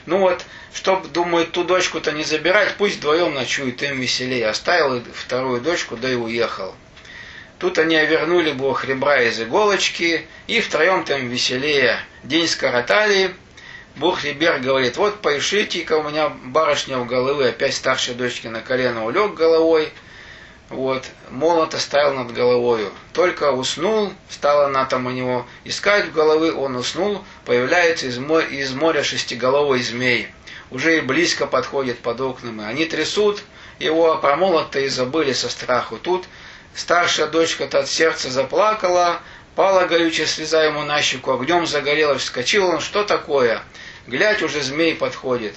Ну 0.05 0.19
вот, 0.19 0.43
чтоб, 0.73 1.07
думает, 1.11 1.51
ту 1.51 1.63
дочку-то 1.63 2.11
не 2.11 2.23
забирать, 2.23 2.75
пусть 2.77 2.97
вдвоем 2.97 3.33
ночуют, 3.33 3.81
им 3.81 3.99
веселее. 3.99 4.47
Оставил 4.47 5.03
вторую 5.13 5.61
дочку, 5.61 5.97
да 5.97 6.11
и 6.11 6.15
уехал. 6.15 6.75
Тут 7.59 7.79
они 7.79 7.95
овернули 7.95 8.51
бог 8.51 8.85
ребра 8.85 9.21
из 9.21 9.39
иголочки, 9.41 10.27
и 10.47 10.59
втроем 10.59 11.05
там 11.05 11.27
веселее. 11.27 11.99
День 12.23 12.47
скоротали. 12.47 13.33
Бог 13.95 14.25
Рибер 14.25 14.59
говорит, 14.59 14.97
вот 14.97 15.21
поишите-ка 15.21 15.97
у 15.97 16.09
меня 16.09 16.27
барышня 16.27 16.97
в 16.97 17.07
головы, 17.07 17.47
опять 17.47 17.73
старшей 17.73 18.13
дочки 18.13 18.47
на 18.47 18.59
колено 18.59 19.05
улег 19.05 19.35
головой, 19.35 19.93
вот, 20.69 21.05
молот 21.29 21.73
оставил 21.73 22.13
над 22.13 22.33
головою. 22.33 22.91
Только 23.13 23.51
уснул, 23.51 24.13
стала 24.29 24.65
она 24.65 24.85
там 24.85 25.05
у 25.05 25.11
него 25.11 25.45
искать 25.63 26.07
в 26.07 26.13
головы, 26.13 26.53
он 26.53 26.75
уснул, 26.75 27.23
появляется 27.45 28.07
из, 28.07 28.17
моря, 28.17 28.47
из 28.47 28.73
моря 28.73 29.03
шестиголовый 29.03 29.81
змей. 29.81 30.29
Уже 30.71 30.97
и 30.97 31.01
близко 31.01 31.45
подходит 31.45 31.99
под 31.99 32.21
окнами. 32.21 32.65
Они 32.65 32.85
трясут 32.85 33.43
его, 33.79 34.11
а 34.11 34.17
про 34.17 34.35
молот-то 34.35 34.79
и 34.79 34.87
забыли 34.87 35.33
со 35.33 35.49
страху. 35.49 35.97
Тут 35.97 36.25
Старшая 36.75 37.27
дочка-то 37.27 37.79
от 37.79 37.89
сердца 37.89 38.29
заплакала, 38.29 39.21
пала 39.55 39.87
горючая 39.87 40.27
слеза 40.27 40.61
ему 40.65 40.83
на 40.83 41.01
щеку, 41.01 41.31
огнем 41.31 41.65
загорелась, 41.65 42.23
вскочил 42.23 42.67
он, 42.67 42.81
что 42.81 43.05
такое? 43.05 43.63
Глядь, 44.07 44.43
уже 44.43 44.61
змей 44.61 44.93
подходит. 44.93 45.55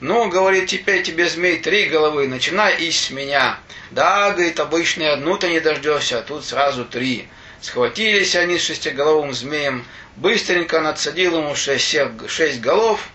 Ну, 0.00 0.28
говорит, 0.28 0.68
теперь 0.68 1.02
тебе, 1.02 1.28
змей, 1.28 1.58
три 1.58 1.86
головы, 1.86 2.26
начинай 2.26 2.90
с 2.90 3.10
меня. 3.10 3.58
Да, 3.90 4.32
говорит, 4.32 4.58
обычно 4.58 5.12
одну-то 5.12 5.48
не 5.48 5.60
дождешься, 5.60 6.18
а 6.18 6.22
тут 6.22 6.44
сразу 6.44 6.84
три. 6.84 7.28
Схватились 7.60 8.34
они 8.34 8.58
с 8.58 8.64
шестиголовым 8.64 9.32
змеем, 9.32 9.84
быстренько 10.16 10.80
надсадил 10.80 11.38
ему 11.38 11.54
шесть, 11.54 11.96
шесть 12.28 12.60
голов, 12.60 13.08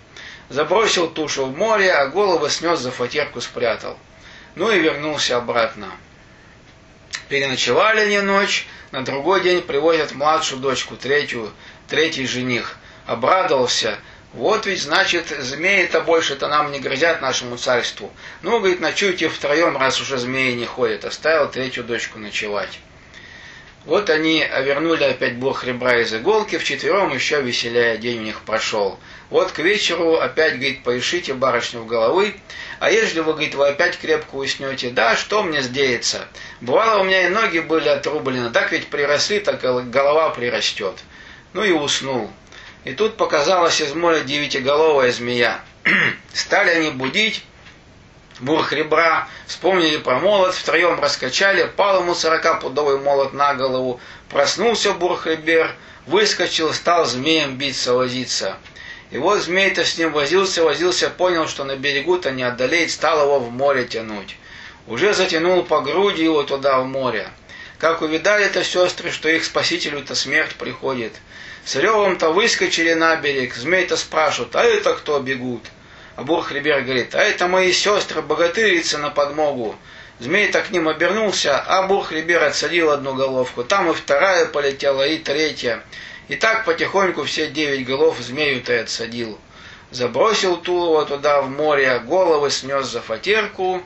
забросил 0.49 1.09
тушу 1.09 1.45
в 1.45 1.57
море, 1.57 1.91
а 1.91 2.07
голову 2.07 2.49
снес 2.49 2.79
за 2.79 2.91
фатерку 2.91 3.41
спрятал. 3.41 3.97
Ну 4.55 4.71
и 4.71 4.79
вернулся 4.79 5.37
обратно. 5.37 5.91
Переночевали 7.27 8.01
они 8.01 8.21
ночь, 8.21 8.67
на 8.91 9.03
другой 9.03 9.41
день 9.41 9.61
привозят 9.61 10.13
младшую 10.13 10.61
дочку, 10.61 10.95
третью, 10.95 11.51
третий 11.87 12.25
жених. 12.25 12.77
Обрадовался. 13.05 13.99
Вот 14.33 14.67
ведь, 14.67 14.81
значит, 14.81 15.27
змеи-то 15.29 16.01
больше-то 16.01 16.47
нам 16.47 16.71
не 16.71 16.79
грозят 16.79 17.21
нашему 17.21 17.57
царству. 17.57 18.11
Ну, 18.43 18.59
говорит, 18.59 18.79
ночуйте 18.79 19.27
втроем, 19.27 19.75
раз 19.75 19.99
уже 19.99 20.17
змеи 20.17 20.53
не 20.53 20.65
ходят. 20.65 21.03
Оставил 21.03 21.49
третью 21.49 21.83
дочку 21.83 22.19
ночевать. 22.19 22.79
Вот 23.85 24.09
они 24.11 24.45
вернули 24.61 25.03
опять 25.03 25.37
бог 25.37 25.63
ребра 25.63 26.01
из 26.01 26.13
иголки, 26.13 26.57
вчетвером 26.57 27.11
еще 27.11 27.41
веселее 27.41 27.97
день 27.97 28.19
у 28.19 28.23
них 28.23 28.41
прошел. 28.41 28.99
Вот 29.31 29.51
к 29.51 29.59
вечеру 29.59 30.15
опять, 30.15 30.55
говорит, 30.55 30.83
поишите 30.83 31.33
барышню 31.33 31.79
в 31.79 31.87
головы, 31.87 32.35
а 32.79 32.91
если 32.91 33.21
вы, 33.21 33.33
говорит, 33.33 33.55
вы 33.55 33.69
опять 33.69 33.97
крепко 33.97 34.35
уснете, 34.35 34.89
да, 34.89 35.15
что 35.15 35.43
мне 35.43 35.61
сделается? 35.61 36.27
Бывало, 36.61 37.01
у 37.01 37.03
меня 37.03 37.25
и 37.25 37.29
ноги 37.29 37.59
были 37.59 37.87
отрублены, 37.87 38.51
так 38.51 38.71
ведь 38.71 38.87
приросли, 38.87 39.39
так 39.39 39.61
голова 39.61 40.29
прирастет. 40.31 40.95
Ну 41.53 41.63
и 41.63 41.71
уснул. 41.71 42.29
И 42.85 42.93
тут 42.93 43.17
показалась 43.17 43.81
из 43.81 43.93
моря 43.93 44.21
девятиголовая 44.21 45.11
змея. 45.11 45.59
Стали 46.33 46.69
они 46.71 46.91
будить, 46.91 47.43
бурх 48.39 48.71
ребра, 48.71 49.27
вспомнили 49.47 49.97
про 49.97 50.19
молот, 50.19 50.55
втроем 50.55 50.99
раскачали, 50.99 51.69
пал 51.75 52.01
ему 52.01 52.15
сорокапудовый 52.15 52.99
молот 52.99 53.33
на 53.33 53.53
голову, 53.53 53.99
проснулся 54.29 54.93
бурх 54.93 55.27
ребер, 55.27 55.75
выскочил, 56.05 56.73
стал 56.73 57.05
змеем 57.05 57.57
биться, 57.57 57.93
возиться. 57.93 58.57
И 59.11 59.17
вот 59.17 59.41
змей-то 59.41 59.83
с 59.83 59.97
ним 59.97 60.11
возился, 60.13 60.63
возился, 60.63 61.09
понял, 61.09 61.47
что 61.47 61.63
на 61.63 61.75
берегу-то 61.75 62.31
не 62.31 62.43
одолеет, 62.43 62.91
стал 62.91 63.23
его 63.23 63.39
в 63.39 63.51
море 63.51 63.85
тянуть. 63.85 64.37
Уже 64.87 65.13
затянул 65.13 65.63
по 65.63 65.81
груди 65.81 66.23
его 66.23 66.43
туда 66.43 66.79
в 66.79 66.85
море. 66.85 67.27
Как 67.79 68.01
увидали 68.01 68.45
это 68.45 68.63
сестры, 68.63 69.11
что 69.11 69.29
их 69.29 69.45
спасителю-то 69.45 70.13
смерть 70.13 70.55
приходит. 70.55 71.13
С 71.65 71.76
ревом-то 71.76 72.32
выскочили 72.32 72.93
на 72.93 73.15
берег, 73.15 73.54
змей-то 73.56 73.98
спрашивают, 73.98 74.56
а 74.56 74.63
это 74.63 74.93
кто 74.95 75.19
бегут? 75.19 75.63
А 76.15 76.24
Бурхлибер 76.24 76.82
говорит, 76.82 77.15
а 77.15 77.19
это 77.22 77.48
мои 77.48 77.72
сестры, 77.72 78.22
богатырицы 78.22 78.98
на 78.98 79.10
подмогу. 79.10 79.76
Змей-то 80.19 80.62
к 80.62 80.72
ним 80.72 80.89
обернулся, 80.89 81.58
а 81.60 81.84
Бурхлибер 81.84 82.43
отсадил 82.43 82.91
одну 82.91 83.13
головку. 83.13 83.63
Там 83.63 83.89
и 83.89 83.93
вторая 83.93 84.48
полетела, 84.48 85.08
и 85.08 85.17
третья. 85.17 85.82
И 86.28 86.36
так 86.36 86.65
потихоньку 86.65 87.24
все 87.24 87.48
девять 87.48 87.86
голов 87.86 88.17
змею-то 88.19 88.74
и 88.74 88.78
отсадил. 88.80 89.39
Забросил 89.91 90.58
Тулова 90.58 91.06
туда 91.06 91.41
в 91.41 91.50
море, 91.50 92.00
головы 92.00 92.52
снес 92.52 92.86
за 92.86 93.02
фатерку, 93.02 93.82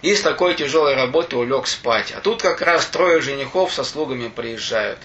и 0.00 0.14
с 0.14 0.22
такой 0.22 0.54
тяжелой 0.54 0.94
работы 0.94 1.36
улег 1.36 1.66
спать. 1.66 2.12
А 2.12 2.20
тут 2.20 2.40
как 2.40 2.62
раз 2.62 2.86
трое 2.86 3.20
женихов 3.20 3.74
со 3.74 3.84
слугами 3.84 4.28
приезжают. 4.28 4.98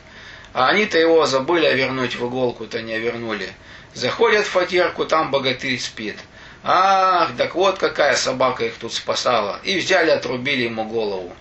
А 0.53 0.67
они-то 0.69 0.99
его 0.99 1.25
забыли, 1.25 1.65
а 1.65 1.73
вернуть 1.73 2.15
в 2.15 2.27
иголку-то 2.27 2.81
не 2.81 2.97
вернули. 2.99 3.49
Заходят 3.93 4.45
в 4.45 4.51
фатерку, 4.51 5.05
там 5.05 5.31
богатырь 5.31 5.79
спит. 5.79 6.17
Ах, 6.63 7.31
так 7.37 7.55
вот 7.55 7.79
какая 7.79 8.15
собака 8.15 8.65
их 8.65 8.75
тут 8.75 8.93
спасала. 8.93 9.59
И 9.63 9.77
взяли, 9.77 10.11
отрубили 10.11 10.63
ему 10.63 10.85
голову. 10.85 11.35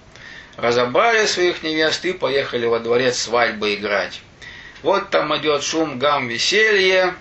Разобрали 0.57 1.27
своих 1.27 1.63
невест 1.63 2.05
и 2.05 2.13
поехали 2.13 2.67
во 2.67 2.81
дворец 2.81 3.19
свадьбы 3.19 3.75
играть. 3.75 4.21
Вот 4.83 5.11
там 5.11 5.37
идет 5.37 5.63
шум, 5.63 5.99
гам, 5.99 6.29
веселье, 6.29 7.15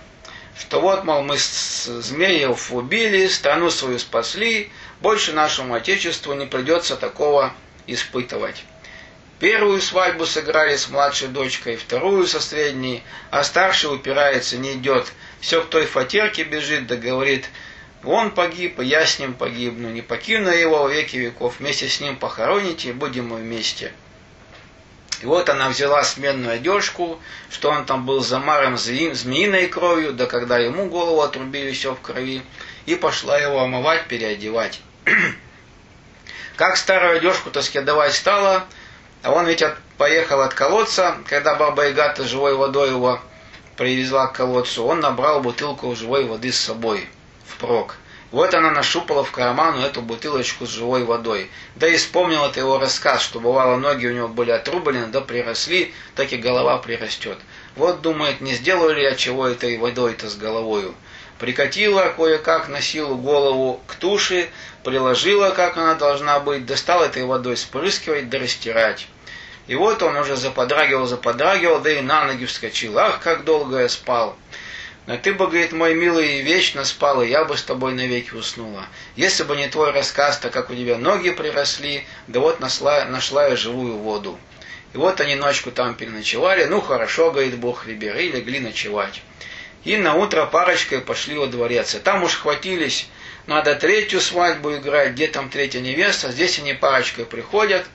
что 0.58 0.80
вот, 0.80 1.04
мол, 1.04 1.22
мы 1.22 1.36
змеев 1.38 2.72
убили, 2.72 3.26
страну 3.28 3.70
свою 3.70 3.98
спасли, 3.98 4.70
больше 5.00 5.32
нашему 5.32 5.74
Отечеству 5.74 6.34
не 6.34 6.46
придется 6.46 6.96
такого 6.96 7.52
испытывать. 7.86 8.64
Первую 9.42 9.80
свадьбу 9.80 10.24
сыграли 10.24 10.76
с 10.76 10.88
младшей 10.88 11.26
дочкой, 11.26 11.74
вторую 11.74 12.28
со 12.28 12.38
средней, 12.38 13.02
а 13.32 13.42
старший 13.42 13.92
упирается, 13.92 14.56
не 14.56 14.74
идет. 14.74 15.12
Все 15.40 15.60
к 15.60 15.68
той 15.68 15.84
фатерке 15.84 16.44
бежит, 16.44 16.86
да 16.86 16.94
говорит, 16.94 17.48
он 18.04 18.30
погиб, 18.30 18.78
я 18.80 19.04
с 19.04 19.18
ним 19.18 19.34
погибну, 19.34 19.90
не 19.90 20.00
покину 20.00 20.48
его 20.48 20.84
во 20.84 20.88
веки 20.88 21.16
веков, 21.16 21.56
вместе 21.58 21.88
с 21.88 22.00
ним 22.00 22.14
похороните, 22.14 22.92
будем 22.92 23.30
мы 23.30 23.38
вместе. 23.38 23.92
И 25.22 25.26
вот 25.26 25.48
она 25.48 25.70
взяла 25.70 26.04
сменную 26.04 26.54
одежку, 26.54 27.20
что 27.50 27.70
он 27.70 27.84
там 27.84 28.06
был 28.06 28.20
замаром 28.20 28.78
змеиной 28.78 29.66
кровью, 29.66 30.12
да 30.12 30.26
когда 30.26 30.58
ему 30.58 30.86
голову 30.86 31.20
отрубили 31.20 31.72
все 31.72 31.96
в 31.96 32.00
крови, 32.00 32.42
и 32.86 32.94
пошла 32.94 33.36
его 33.40 33.58
омывать, 33.58 34.06
переодевать. 34.06 34.80
Как 36.56 36.76
старую 36.76 37.16
одежку-то 37.16 37.60
скидывать 37.60 38.14
стала, 38.14 38.68
он 39.30 39.46
ведь 39.46 39.62
от, 39.62 39.76
поехал 39.98 40.40
от 40.40 40.54
колодца, 40.54 41.16
когда 41.28 41.54
баба 41.54 41.90
Игата 41.90 42.24
живой 42.24 42.56
водой 42.56 42.90
его 42.90 43.20
привезла 43.76 44.26
к 44.26 44.34
колодцу, 44.34 44.84
он 44.84 45.00
набрал 45.00 45.40
бутылку 45.40 45.94
живой 45.94 46.24
воды 46.24 46.50
с 46.52 46.58
собой 46.58 47.08
впрок. 47.46 47.96
Вот 48.32 48.54
она 48.54 48.70
нашупала 48.70 49.24
в 49.24 49.30
карману 49.30 49.82
эту 49.82 50.00
бутылочку 50.00 50.66
с 50.66 50.70
живой 50.70 51.04
водой. 51.04 51.50
Да 51.76 51.86
и 51.86 51.96
вспомнил 51.98 52.46
это 52.46 52.60
его 52.60 52.78
рассказ, 52.78 53.20
что 53.20 53.40
бывало 53.40 53.76
ноги 53.76 54.06
у 54.06 54.12
него 54.12 54.28
были 54.28 54.50
отрублены, 54.50 55.06
да 55.08 55.20
приросли, 55.20 55.92
так 56.14 56.32
и 56.32 56.38
голова 56.38 56.78
прирастет. 56.78 57.38
Вот 57.76 58.00
думает, 58.00 58.40
не 58.40 58.54
сделаю 58.54 58.94
ли 58.96 59.02
я 59.02 59.14
чего 59.16 59.46
этой 59.46 59.76
водой-то 59.76 60.30
с 60.30 60.36
головою. 60.36 60.94
Прикатила 61.38 62.14
кое-как 62.16 62.68
на 62.68 62.80
силу 62.80 63.16
голову 63.16 63.82
к 63.86 63.96
туше, 63.96 64.48
приложила, 64.82 65.50
как 65.50 65.76
она 65.76 65.94
должна 65.94 66.40
быть, 66.40 66.64
достал 66.64 67.02
этой 67.02 67.24
водой 67.24 67.58
спрыскивать 67.58 68.30
да 68.30 68.38
растирать. 68.38 69.08
И 69.66 69.74
вот 69.74 70.02
он 70.02 70.16
уже 70.16 70.36
заподрагивал, 70.36 71.06
заподрагивал, 71.06 71.80
да 71.80 71.90
и 71.90 72.00
на 72.00 72.24
ноги 72.24 72.46
вскочил. 72.46 72.98
Ах, 72.98 73.20
как 73.20 73.44
долго 73.44 73.78
я 73.78 73.88
спал. 73.88 74.36
Но 75.06 75.16
ты 75.16 75.32
бы, 75.32 75.46
говорит, 75.46 75.72
мой 75.72 75.94
милый, 75.94 76.42
вечно 76.42 76.82
и 76.82 77.28
я 77.28 77.44
бы 77.44 77.56
с 77.56 77.62
тобой 77.62 77.92
навеки 77.92 78.34
уснула. 78.34 78.86
Если 79.16 79.42
бы 79.42 79.56
не 79.56 79.68
твой 79.68 79.90
рассказ, 79.90 80.38
то 80.38 80.48
как 80.48 80.70
у 80.70 80.74
тебя 80.74 80.96
ноги 80.96 81.30
приросли, 81.30 82.06
да 82.28 82.38
вот 82.38 82.60
нашла, 82.60 83.04
нашла 83.06 83.48
я 83.48 83.56
живую 83.56 83.96
воду. 83.96 84.38
И 84.94 84.96
вот 84.98 85.20
они 85.20 85.34
ночку 85.34 85.72
там 85.72 85.94
переночевали, 85.94 86.64
ну 86.66 86.80
хорошо, 86.80 87.30
говорит 87.30 87.56
Бог, 87.56 87.86
ребята, 87.86 88.18
и 88.20 88.30
легли 88.30 88.60
ночевать. 88.60 89.22
И 89.84 89.96
на 89.96 90.14
утро 90.14 90.46
парочкой 90.46 91.00
пошли 91.00 91.36
во 91.36 91.46
дворец. 91.46 91.94
И 91.96 91.98
там 91.98 92.22
уж 92.22 92.36
хватились, 92.36 93.08
надо 93.46 93.74
третью 93.74 94.20
свадьбу 94.20 94.76
играть, 94.76 95.12
где 95.12 95.26
там 95.26 95.48
третья 95.48 95.80
невеста, 95.80 96.30
здесь 96.30 96.60
они 96.60 96.74
парочкой 96.74 97.24
приходят, 97.24 97.86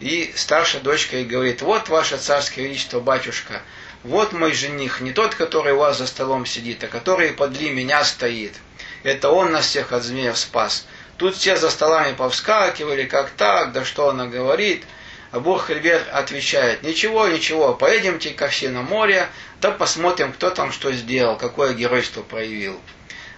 и 0.00 0.32
старшая 0.34 0.80
дочка 0.80 1.18
и 1.18 1.24
говорит, 1.24 1.62
вот 1.62 1.88
ваше 1.88 2.16
царское 2.16 2.62
величество, 2.62 3.00
батюшка, 3.00 3.62
вот 4.02 4.32
мой 4.32 4.54
жених, 4.54 5.00
не 5.00 5.12
тот, 5.12 5.34
который 5.34 5.74
у 5.74 5.78
вас 5.78 5.98
за 5.98 6.06
столом 6.06 6.46
сидит, 6.46 6.82
а 6.82 6.88
который 6.88 7.32
подли 7.32 7.70
меня 7.70 8.02
стоит. 8.04 8.54
Это 9.02 9.30
он 9.30 9.52
нас 9.52 9.66
всех 9.66 9.92
от 9.92 10.02
змеев 10.02 10.38
спас. 10.38 10.86
Тут 11.18 11.36
все 11.36 11.56
за 11.56 11.68
столами 11.68 12.14
повскакивали, 12.14 13.04
как 13.04 13.30
так, 13.30 13.72
да 13.72 13.84
что 13.84 14.08
она 14.08 14.26
говорит. 14.26 14.84
А 15.32 15.38
Бог 15.38 15.66
Хельбер 15.66 16.02
отвечает, 16.12 16.82
ничего, 16.82 17.28
ничего, 17.28 17.74
поедемте 17.74 18.30
ко 18.30 18.48
все 18.48 18.70
на 18.70 18.82
море, 18.82 19.28
да 19.60 19.70
посмотрим, 19.70 20.32
кто 20.32 20.50
там 20.50 20.72
что 20.72 20.90
сделал, 20.92 21.36
какое 21.36 21.74
геройство 21.74 22.22
проявил. 22.22 22.80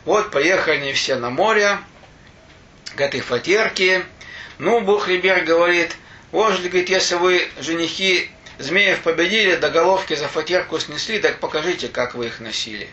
Вот 0.05 0.31
поехали 0.31 0.77
они 0.77 0.92
все 0.92 1.16
на 1.16 1.29
море, 1.29 1.79
к 2.94 3.01
этой 3.01 3.20
фатерке. 3.20 4.05
Ну, 4.59 4.81
Бог 4.81 5.07
Хельбер 5.07 5.44
говорит, 5.44 5.96
вот, 6.33 6.59
говорит, 6.61 6.88
если 6.88 7.14
вы, 7.14 7.49
женихи, 7.61 8.31
Змеев 8.59 9.03
победили, 9.03 9.57
до 9.57 9.71
головки 9.71 10.14
за 10.14 10.29
фатерку 10.29 10.79
снесли, 10.79 11.18
так 11.18 11.40
покажите, 11.40 11.88
как 11.88 12.14
вы 12.14 12.27
их 12.27 12.40
носили. 12.40 12.88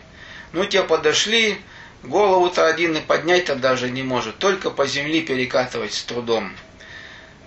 Ну, 0.52 0.66
те 0.66 0.82
подошли, 0.82 1.58
голову-то 2.02 2.66
один 2.66 2.96
и 2.96 3.00
поднять-то 3.00 3.56
даже 3.56 3.88
не 3.90 4.02
может, 4.02 4.38
только 4.38 4.70
по 4.70 4.86
земле 4.86 5.22
перекатывать 5.22 5.94
с 5.94 6.02
трудом. 6.02 6.54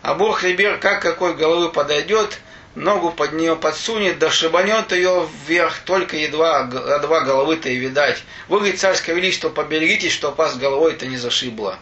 А 0.02 0.16
Бог 0.16 0.44
Рибер, 0.44 0.80
как 0.80 1.02
какой 1.02 1.36
головы 1.36 1.72
подойдет, 1.72 2.40
ногу 2.76 3.12
под 3.12 3.34
нее 3.34 3.56
подсунет, 3.56 4.18
да 4.18 4.32
шибанет 4.32 4.92
ее 4.92 5.28
вверх, 5.48 5.80
только 5.86 6.18
едва 6.18 6.64
два 6.64 7.22
головы-то 7.22 7.70
и 7.70 7.76
видать. 7.76 8.24
Вы, 8.48 8.58
говорит, 8.58 8.80
царское 8.80 9.14
величество, 9.14 9.50
поберегитесь, 9.50 10.12
что 10.12 10.32
вас 10.32 10.58
головой-то 10.58 11.06
не 11.06 11.18
зашибло. 11.18 11.78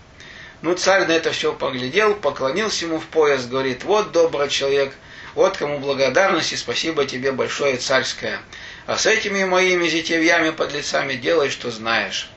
Ну, 0.61 0.75
царь 0.75 1.07
на 1.07 1.13
это 1.13 1.31
все 1.31 1.53
поглядел, 1.53 2.15
поклонился 2.15 2.85
ему 2.85 2.99
в 2.99 3.05
пояс, 3.05 3.47
говорит, 3.47 3.83
вот 3.83 4.11
добрый 4.11 4.47
человек, 4.47 4.93
вот 5.33 5.57
кому 5.57 5.79
благодарность 5.79 6.53
и 6.53 6.57
спасибо 6.57 7.05
тебе 7.05 7.31
большое 7.31 7.77
царское. 7.77 8.39
А 8.85 8.97
с 8.97 9.07
этими 9.07 9.43
моими 9.43 9.87
зятевьями 9.87 10.51
подлецами 10.51 11.13
делай, 11.13 11.49
что 11.49 11.71
знаешь. 11.71 12.29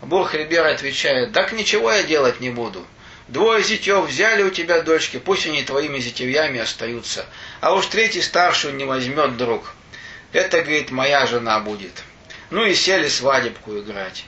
Бог 0.00 0.32
Рибер 0.32 0.64
отвечает, 0.64 1.32
так 1.32 1.52
ничего 1.52 1.92
я 1.92 2.04
делать 2.04 2.40
не 2.40 2.50
буду. 2.50 2.86
Двое 3.26 3.62
зятев 3.62 4.08
взяли 4.08 4.42
у 4.42 4.50
тебя 4.50 4.80
дочки, 4.80 5.18
пусть 5.18 5.46
они 5.46 5.62
твоими 5.62 5.98
зятевьями 5.98 6.60
остаются. 6.60 7.26
А 7.60 7.74
уж 7.74 7.86
третий 7.86 8.22
старшую 8.22 8.76
не 8.76 8.86
возьмет 8.86 9.36
друг. 9.36 9.74
Это, 10.32 10.62
говорит, 10.62 10.90
моя 10.90 11.26
жена 11.26 11.60
будет. 11.60 12.02
Ну 12.50 12.64
и 12.64 12.74
сели 12.74 13.08
свадебку 13.08 13.78
играть. 13.78 14.24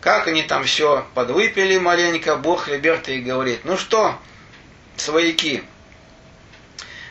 Как 0.00 0.28
они 0.28 0.42
там 0.42 0.64
все 0.64 1.06
подвыпили 1.14 1.78
маленько, 1.78 2.36
Бог 2.36 2.68
Риберта 2.68 3.12
и 3.12 3.20
говорит, 3.20 3.60
ну 3.64 3.76
что, 3.76 4.18
свояки, 4.96 5.64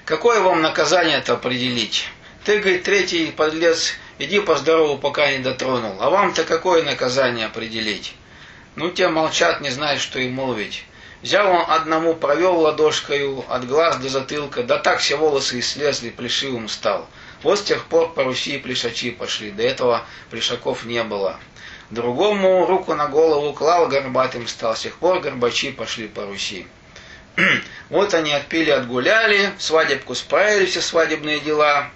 Какое 0.08 0.40
вам 0.40 0.62
наказание-то 0.62 1.34
определить? 1.34 2.08
Ты, 2.46 2.60
говорит, 2.60 2.84
третий 2.84 3.26
подлец, 3.30 3.92
иди 4.20 4.40
по 4.40 4.56
здорову, 4.56 4.98
пока 4.98 5.30
не 5.30 5.40
дотронул. 5.40 5.98
А 6.00 6.10
вам-то 6.10 6.46
какое 6.46 6.82
наказание 6.82 7.48
определить? 7.48 8.16
Ну, 8.78 8.90
те 8.90 9.10
молчат, 9.10 9.60
не 9.60 9.70
знают, 9.70 10.00
что 10.00 10.20
и 10.20 10.30
молвить. 10.30 10.86
Взял 11.22 11.52
он 11.52 11.66
одному, 11.68 12.14
провел 12.14 12.58
ладошкою 12.58 13.44
от 13.50 13.68
глаз 13.68 13.98
до 13.98 14.08
затылка, 14.08 14.64
да 14.64 14.78
так 14.78 15.00
все 15.00 15.18
волосы 15.18 15.60
и 15.60 15.62
слезли, 15.62 16.10
плешивым 16.10 16.70
стал. 16.70 17.06
Вот 17.44 17.60
с 17.60 17.64
тех 17.64 17.84
пор 17.88 18.14
по 18.14 18.24
Руси 18.24 18.60
плешачи 18.60 19.12
пошли, 19.12 19.52
до 19.52 19.64
этого 19.64 20.06
плешаков 20.30 20.86
не 20.86 21.04
было. 21.04 21.38
Другому 21.90 22.66
руку 22.66 22.96
на 22.96 23.08
голову 23.08 23.54
клал, 23.54 23.88
горбатым 23.88 24.48
стал, 24.48 24.76
с 24.76 24.82
тех 24.82 24.96
пор 24.98 25.20
горбачи 25.20 25.72
пошли 25.72 26.08
по 26.08 26.26
Руси. 26.26 26.68
Вот 27.90 28.14
они 28.14 28.34
отпили, 28.34 28.72
отгуляли, 28.72 29.52
свадебку 29.58 30.14
справили, 30.14 30.66
все 30.66 30.82
свадебные 30.82 31.40
дела. 31.40 31.90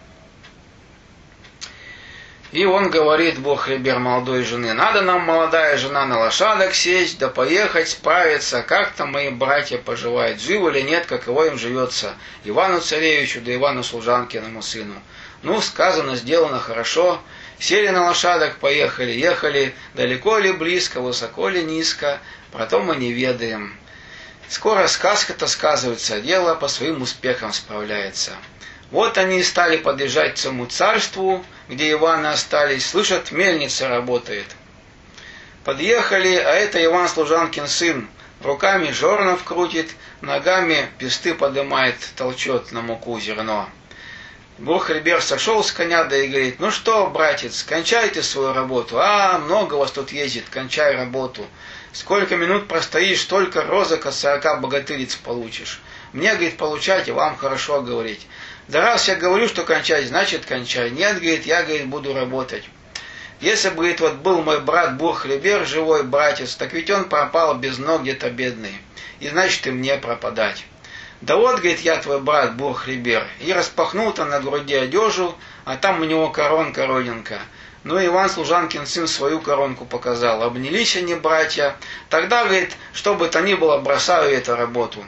И 2.54 2.66
он 2.66 2.90
говорит, 2.90 3.40
Бог 3.40 3.70
ребер 3.70 4.00
молодой 4.00 4.44
жены, 4.44 4.74
надо 4.74 5.02
нам, 5.02 5.22
молодая 5.22 5.78
жена, 5.78 6.06
на 6.06 6.20
лошадок 6.20 6.74
сесть, 6.74 7.18
да 7.18 7.30
поехать, 7.30 7.90
справиться, 7.90 8.62
как 8.62 8.92
там 8.92 9.14
мои 9.14 9.30
братья 9.30 9.78
поживают, 9.78 10.42
живы 10.42 10.72
или 10.72 10.82
нет, 10.82 11.06
каково 11.06 11.48
им 11.48 11.58
живется, 11.58 12.14
Ивану 12.44 12.82
Царевичу, 12.82 13.40
да 13.42 13.56
Ивану 13.56 13.84
Служанкиному 13.84 14.62
сыну. 14.62 14.96
Ну, 15.44 15.62
сказано, 15.62 16.18
сделано 16.18 16.60
хорошо. 16.60 17.22
Сели 17.62 17.90
на 17.90 18.08
лошадок, 18.08 18.56
поехали, 18.56 19.12
ехали, 19.12 19.76
далеко 19.94 20.40
ли 20.40 20.52
близко, 20.52 21.00
высоко 21.00 21.48
ли 21.48 21.64
низко, 21.64 22.18
про 22.52 22.66
то 22.66 22.80
мы 22.80 22.96
не 22.96 23.14
ведаем. 23.14 23.78
Скоро 24.50 24.88
сказка-то 24.88 25.46
сказывается, 25.46 26.20
дело 26.22 26.56
по 26.56 26.68
своим 26.68 27.04
успехам 27.04 27.54
справляется. 27.54 28.32
Вот 28.90 29.20
они 29.20 29.42
и 29.42 29.44
стали 29.44 29.78
подъезжать 29.78 30.34
к 30.34 30.38
своему 30.40 30.66
царству, 30.66 31.46
где 31.70 31.92
Иваны 31.92 32.26
остались, 32.26 32.90
слышат, 32.90 33.32
мельница 33.32 33.88
работает. 33.88 34.48
Подъехали, 35.64 36.34
а 36.34 36.54
это 36.54 36.84
Иван 36.84 37.08
Служанкин 37.08 37.68
сын, 37.68 38.10
руками 38.42 38.90
жорнов 38.90 39.44
крутит, 39.44 39.92
ногами 40.22 40.88
песты 40.98 41.36
подымает, 41.36 41.98
толчет 42.16 42.72
на 42.72 42.82
муку 42.82 43.20
зерно. 43.20 43.70
Бурхребер 44.62 45.24
сошел 45.24 45.64
с 45.64 45.72
коня, 45.72 46.04
да 46.04 46.16
и 46.16 46.28
говорит, 46.28 46.60
ну 46.60 46.70
что, 46.70 47.08
братец, 47.08 47.64
кончайте 47.64 48.22
свою 48.22 48.54
работу. 48.54 49.00
А, 49.00 49.40
много 49.40 49.74
вас 49.74 49.90
тут 49.90 50.12
ездит, 50.12 50.44
кончай 50.52 50.96
работу. 50.96 51.48
Сколько 51.94 52.36
минут 52.36 52.68
простоишь, 52.68 53.22
столько 53.22 53.64
розок 53.64 54.06
от 54.06 54.14
сорока 54.14 54.58
богатыриц 54.58 55.16
получишь. 55.16 55.82
Мне, 56.14 56.34
говорит, 56.34 56.58
получайте, 56.58 57.12
вам 57.12 57.38
хорошо 57.38 57.82
говорить. 57.82 58.28
Да 58.68 58.82
раз 58.82 59.08
я 59.08 59.16
говорю, 59.16 59.48
что 59.48 59.64
кончать, 59.64 60.06
значит 60.06 60.46
кончай. 60.46 60.92
Нет, 60.92 61.16
говорит, 61.16 61.48
я, 61.48 61.64
говорит, 61.64 61.88
буду 61.88 62.14
работать. 62.14 62.70
Если 63.40 63.70
бы, 63.70 63.78
говорит, 63.78 64.00
вот 64.00 64.18
был 64.18 64.44
мой 64.44 64.62
брат 64.62 64.96
Бурхлебер, 64.96 65.66
живой 65.66 66.04
братец, 66.04 66.54
так 66.54 66.72
ведь 66.74 66.92
он 66.92 67.06
пропал 67.10 67.56
без 67.56 67.80
ног 67.80 68.04
где-то 68.04 68.30
бедный. 68.30 68.78
И 69.20 69.28
значит 69.28 69.66
и 69.66 69.72
мне 69.72 69.98
пропадать. 69.98 70.66
Да 71.22 71.36
вот, 71.36 71.58
говорит, 71.58 71.82
я 71.82 71.98
твой 71.98 72.20
брат 72.20 72.56
Бурхлебер. 72.56 73.28
И 73.40 73.54
распахнул 73.54 74.12
там 74.12 74.30
на 74.30 74.40
груди 74.40 74.74
одежу, 74.74 75.36
а 75.66 75.78
там 75.78 76.02
у 76.02 76.04
него 76.04 76.30
коронка 76.30 76.88
родинка. 76.88 77.40
Ну, 77.84 78.04
Иван 78.04 78.30
Служанкин 78.30 78.88
сын 78.88 79.08
свою 79.08 79.40
коронку 79.40 79.86
показал. 79.86 80.42
Обнялись 80.42 80.96
они, 80.96 81.14
братья. 81.14 81.76
Тогда, 82.10 82.44
говорит, 82.44 82.76
что 82.94 83.14
бы 83.14 83.28
то 83.28 83.42
ни 83.42 83.54
было, 83.54 83.78
бросаю 83.78 84.32
эту 84.34 84.56
работу. 84.56 85.04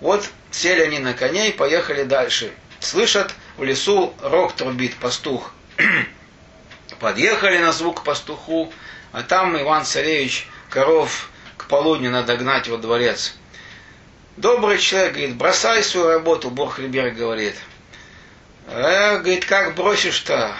Вот 0.00 0.28
сели 0.50 0.80
они 0.82 0.98
на 0.98 1.12
коней 1.12 1.52
поехали 1.52 2.02
дальше. 2.04 2.52
Слышат, 2.80 3.34
в 3.58 3.62
лесу 3.62 4.14
рог 4.22 4.54
трубит 4.54 4.96
пастух. 4.96 5.52
Подъехали 6.98 7.58
на 7.58 7.72
звук 7.72 8.04
пастуху, 8.04 8.72
а 9.12 9.22
там 9.22 9.60
Иван 9.60 9.84
Царевич 9.84 10.48
коров 10.70 11.30
к 11.56 11.66
полудню 11.66 12.10
надо 12.10 12.36
гнать 12.36 12.68
во 12.68 12.78
дворец. 12.78 13.34
Добрый 14.38 14.78
человек, 14.78 15.12
говорит, 15.12 15.36
бросай 15.36 15.82
свою 15.82 16.08
работу, 16.08 16.48
Бог 16.48 16.78
Либер 16.78 17.10
говорит. 17.10 17.54
А, 18.66 19.18
говорит, 19.18 19.44
как 19.44 19.74
бросишь-то? 19.74 20.54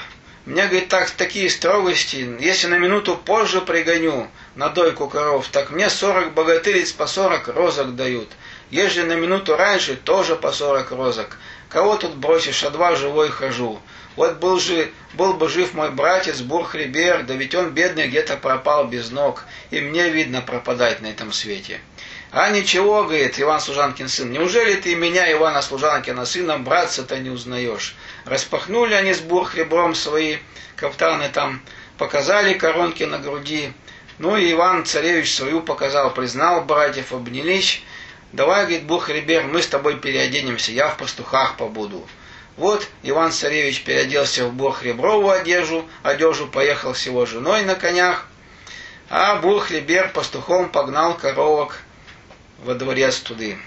Мне, 0.45 0.67
говорит, 0.67 0.89
так, 0.89 1.11
такие 1.11 1.49
строгости, 1.49 2.37
если 2.39 2.67
на 2.67 2.79
минуту 2.79 3.17
позже 3.17 3.63
пригоню 3.63 4.29
на 4.57 4.69
дойку 4.69 5.09
коров, 5.09 5.49
так 5.49 5.71
мне 5.71 5.89
сорок 5.89 6.35
богатырец 6.35 6.93
по 6.93 7.07
сорок 7.07 7.49
розок 7.49 7.97
дают. 7.97 8.29
Если 8.71 9.01
на 9.03 9.15
минуту 9.15 9.57
раньше, 9.57 9.97
тоже 9.97 10.37
по 10.37 10.53
сорок 10.53 10.91
розок. 10.91 11.39
Кого 11.71 11.97
тут 11.97 12.17
бросишь, 12.17 12.65
а 12.65 12.71
два 12.71 12.95
живой 12.95 13.31
хожу. 13.31 13.81
Вот 14.17 14.37
был, 14.37 14.61
же, 14.61 14.91
был 15.15 15.33
бы 15.33 15.49
жив 15.49 15.73
мой 15.73 15.91
братец 15.91 16.43
Бурхрибер, 16.43 17.23
да 17.23 17.33
ведь 17.33 17.55
он 17.55 17.71
бедный 17.71 18.09
где-то 18.09 18.37
пропал 18.37 18.87
без 18.89 19.11
ног, 19.11 19.45
и 19.71 19.81
мне 19.81 20.11
видно 20.11 20.43
пропадать 20.43 21.01
на 21.01 21.07
этом 21.07 21.33
свете. 21.33 21.81
А 22.35 22.49
ничего, 22.49 23.05
говорит 23.05 23.39
Иван 23.39 23.61
Служанкин 23.61 24.09
сын, 24.09 24.33
неужели 24.33 24.77
ты 24.77 24.95
меня, 24.95 25.31
Ивана 25.31 25.61
Служанкина 25.61 26.25
сына, 26.25 26.59
братца-то 26.59 27.19
не 27.19 27.29
узнаешь? 27.29 27.95
Распахнули 28.25 28.95
они 28.95 29.13
с 29.13 29.21
Бурхребром 29.21 29.95
свои 29.95 30.39
кафтаны 30.77 31.29
там, 31.29 31.61
показали 31.99 32.55
коронки 32.55 33.03
на 33.03 33.19
груди. 33.19 33.75
Ну 34.19 34.39
и 34.39 34.51
Иван 34.51 34.87
Царевич 34.87 35.35
свою 35.35 35.61
показал, 35.61 36.15
признал 36.15 36.63
братьев, 36.63 37.13
обнялись, 37.13 37.83
давай, 38.33 38.63
говорит, 38.63 38.85
Бухребер, 38.85 39.45
мы 39.45 39.61
с 39.61 39.67
тобой 39.67 39.99
переоденемся, 39.99 40.73
я 40.73 40.89
в 40.89 40.97
пастухах 40.97 41.59
побуду. 41.59 42.09
Вот 42.57 42.89
Иван 43.03 43.33
Царевич 43.33 43.85
переоделся 43.85 44.47
в 44.47 44.55
Бурхреброву 44.55 45.29
одежду, 45.29 45.85
одежду 46.03 46.47
поехал 46.47 46.95
с 46.95 47.05
его 47.05 47.27
женой 47.27 47.63
на 47.65 47.75
конях, 47.75 48.27
а 49.11 49.37
Бурхребер 49.37 50.09
пастухом 50.15 50.71
погнал 50.71 51.15
коровок 51.15 51.77
во 52.63 52.75
дворец 52.75 53.19
туды. 53.19 53.59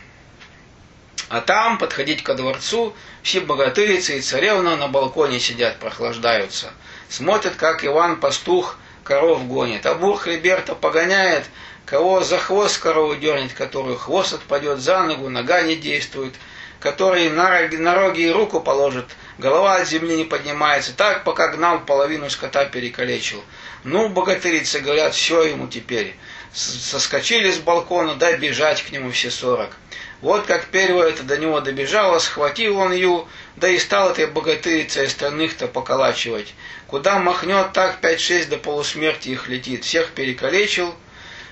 А 1.29 1.41
там 1.41 1.77
подходить 1.77 2.23
ко 2.23 2.35
дворцу, 2.35 2.93
все 3.23 3.39
богатырицы 3.39 4.17
и 4.17 4.21
царевна 4.21 4.75
на 4.75 4.87
балконе 4.87 5.39
сидят, 5.39 5.79
прохлаждаются. 5.79 6.71
Смотрят, 7.09 7.55
как 7.55 7.83
Иван 7.85 8.19
пастух 8.19 8.77
коров 9.03 9.47
гонит. 9.47 9.85
А 9.85 9.95
Бурхребер-то 9.95 10.75
погоняет, 10.75 11.45
Кого 11.85 12.21
за 12.21 12.39
хвост 12.39 12.79
корову 12.79 13.15
дернет, 13.15 13.53
которую 13.53 13.95
хвост 13.95 14.33
отпадет 14.33 14.79
за 14.79 15.03
ногу, 15.03 15.29
нога 15.29 15.61
не 15.61 15.75
действует, 15.75 16.33
который 16.79 17.29
на, 17.29 17.67
на 17.67 17.95
роги 17.95 18.21
и 18.21 18.31
руку 18.31 18.59
положит, 18.59 19.05
голова 19.37 19.75
от 19.75 19.87
земли 19.87 20.15
не 20.15 20.23
поднимается, 20.23 20.95
так 20.95 21.23
пока 21.23 21.49
гнал, 21.49 21.79
половину 21.79 22.29
скота 22.29 22.65
перекалечил. 22.65 23.43
Ну, 23.83 24.09
богатырицы 24.09 24.79
говорят, 24.79 25.13
все 25.13 25.43
ему 25.43 25.67
теперь. 25.67 26.15
Соскочили 26.53 27.51
с 27.51 27.57
балкона, 27.57 28.15
да 28.15 28.35
бежать 28.37 28.81
к 28.83 28.91
нему 28.91 29.11
все 29.11 29.29
сорок. 29.29 29.77
Вот 30.21 30.45
как 30.45 30.67
первое 30.67 31.09
это 31.09 31.23
до 31.23 31.37
него 31.37 31.59
добежало, 31.59 32.19
схватил 32.19 32.77
он 32.77 32.93
ее, 32.93 33.25
да 33.57 33.67
и 33.67 33.77
стал 33.77 34.11
этой 34.11 34.25
богатырицей 34.25 35.05
остальных-то 35.05 35.67
поколачивать. 35.67 36.53
Куда 36.87 37.19
махнет, 37.19 37.73
так 37.73 37.99
пять-шесть 37.99 38.49
до 38.49 38.57
полусмерти 38.57 39.29
их 39.29 39.49
летит. 39.49 39.83
Всех 39.83 40.11
перекалечил, 40.11 40.95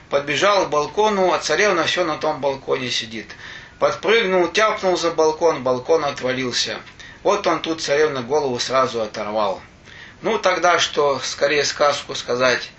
подбежал 0.09 0.65
к 0.65 0.69
балкону, 0.69 1.34
а 1.34 1.39
царевна 1.39 1.84
все 1.84 2.05
на 2.05 2.17
том 2.17 2.39
балконе 2.39 2.89
сидит. 2.89 3.27
Подпрыгнул, 3.79 4.47
тяпнул 4.47 4.97
за 4.97 5.11
балкон, 5.11 5.63
балкон 5.63 6.05
отвалился. 6.05 6.79
Вот 7.24 7.47
он 7.47 7.61
тут 7.61 7.82
царевна 7.82 8.21
голову 8.21 8.59
сразу 8.59 9.01
оторвал. 9.01 9.61
Ну, 10.21 10.38
тогда 10.38 10.78
что, 10.78 11.19
скорее 11.24 11.63
сказку 11.63 12.15
сказать, 12.15 12.69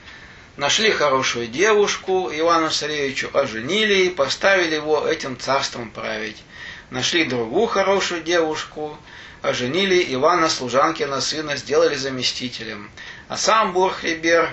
нашли 0.57 0.91
хорошую 0.91 1.47
девушку 1.47 2.31
Ивану 2.33 2.71
Царевичу, 2.71 3.31
оженили 3.33 4.05
и 4.05 4.11
поставили 4.11 4.77
его 4.77 5.07
этим 5.07 5.39
царством 5.39 5.91
править. 5.91 6.43
Нашли 6.91 7.25
другую 7.25 7.67
хорошую 7.67 8.23
девушку, 8.23 8.97
оженили 9.43 10.15
Ивана 10.15 10.49
Служанкина 10.49 11.21
сына, 11.21 11.57
сделали 11.57 11.97
заместителем. 11.97 12.91
А 13.29 13.37
сам 13.37 13.73
Бурхлибер 13.73 14.51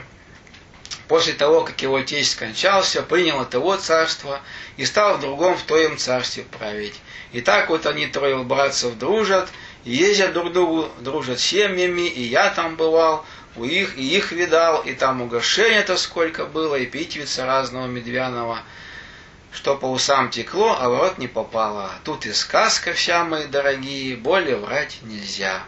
после 1.11 1.33
того, 1.33 1.65
как 1.65 1.81
его 1.81 2.01
тесть 2.01 2.31
скончался, 2.31 3.03
принял 3.03 3.41
от 3.41 3.53
его 3.53 3.75
царство 3.75 4.39
и 4.77 4.85
стал 4.85 5.17
в 5.17 5.19
другом 5.19 5.57
в 5.57 5.63
твоем 5.63 5.97
царстве 5.97 6.43
править. 6.43 6.95
И 7.33 7.41
так 7.41 7.69
вот 7.69 7.85
они 7.85 8.07
трое 8.07 8.37
братцев 8.43 8.97
дружат, 8.97 9.49
ездят 9.83 10.33
друг 10.33 10.53
другу, 10.53 10.89
дружат 10.99 11.39
семьями, 11.39 12.07
и 12.07 12.21
я 12.21 12.49
там 12.51 12.75
бывал, 12.75 13.25
у 13.55 13.65
их, 13.65 13.97
и 13.97 14.15
их 14.15 14.31
видал, 14.31 14.81
и 14.81 14.93
там 14.93 15.21
угощения-то 15.21 15.97
сколько 15.97 16.45
было, 16.45 16.75
и 16.75 16.85
питьевица 16.85 17.45
разного 17.45 17.87
медвяного, 17.87 18.59
что 19.51 19.75
по 19.75 19.85
усам 19.85 20.29
текло, 20.29 20.77
а 20.79 20.89
в 20.89 20.97
рот 20.97 21.17
не 21.17 21.27
попало. 21.27 21.91
Тут 22.03 22.25
и 22.25 22.33
сказка 22.33 22.93
вся, 22.93 23.23
мои 23.25 23.45
дорогие, 23.47 24.15
более 24.15 24.55
врать 24.55 24.99
нельзя. 25.01 25.63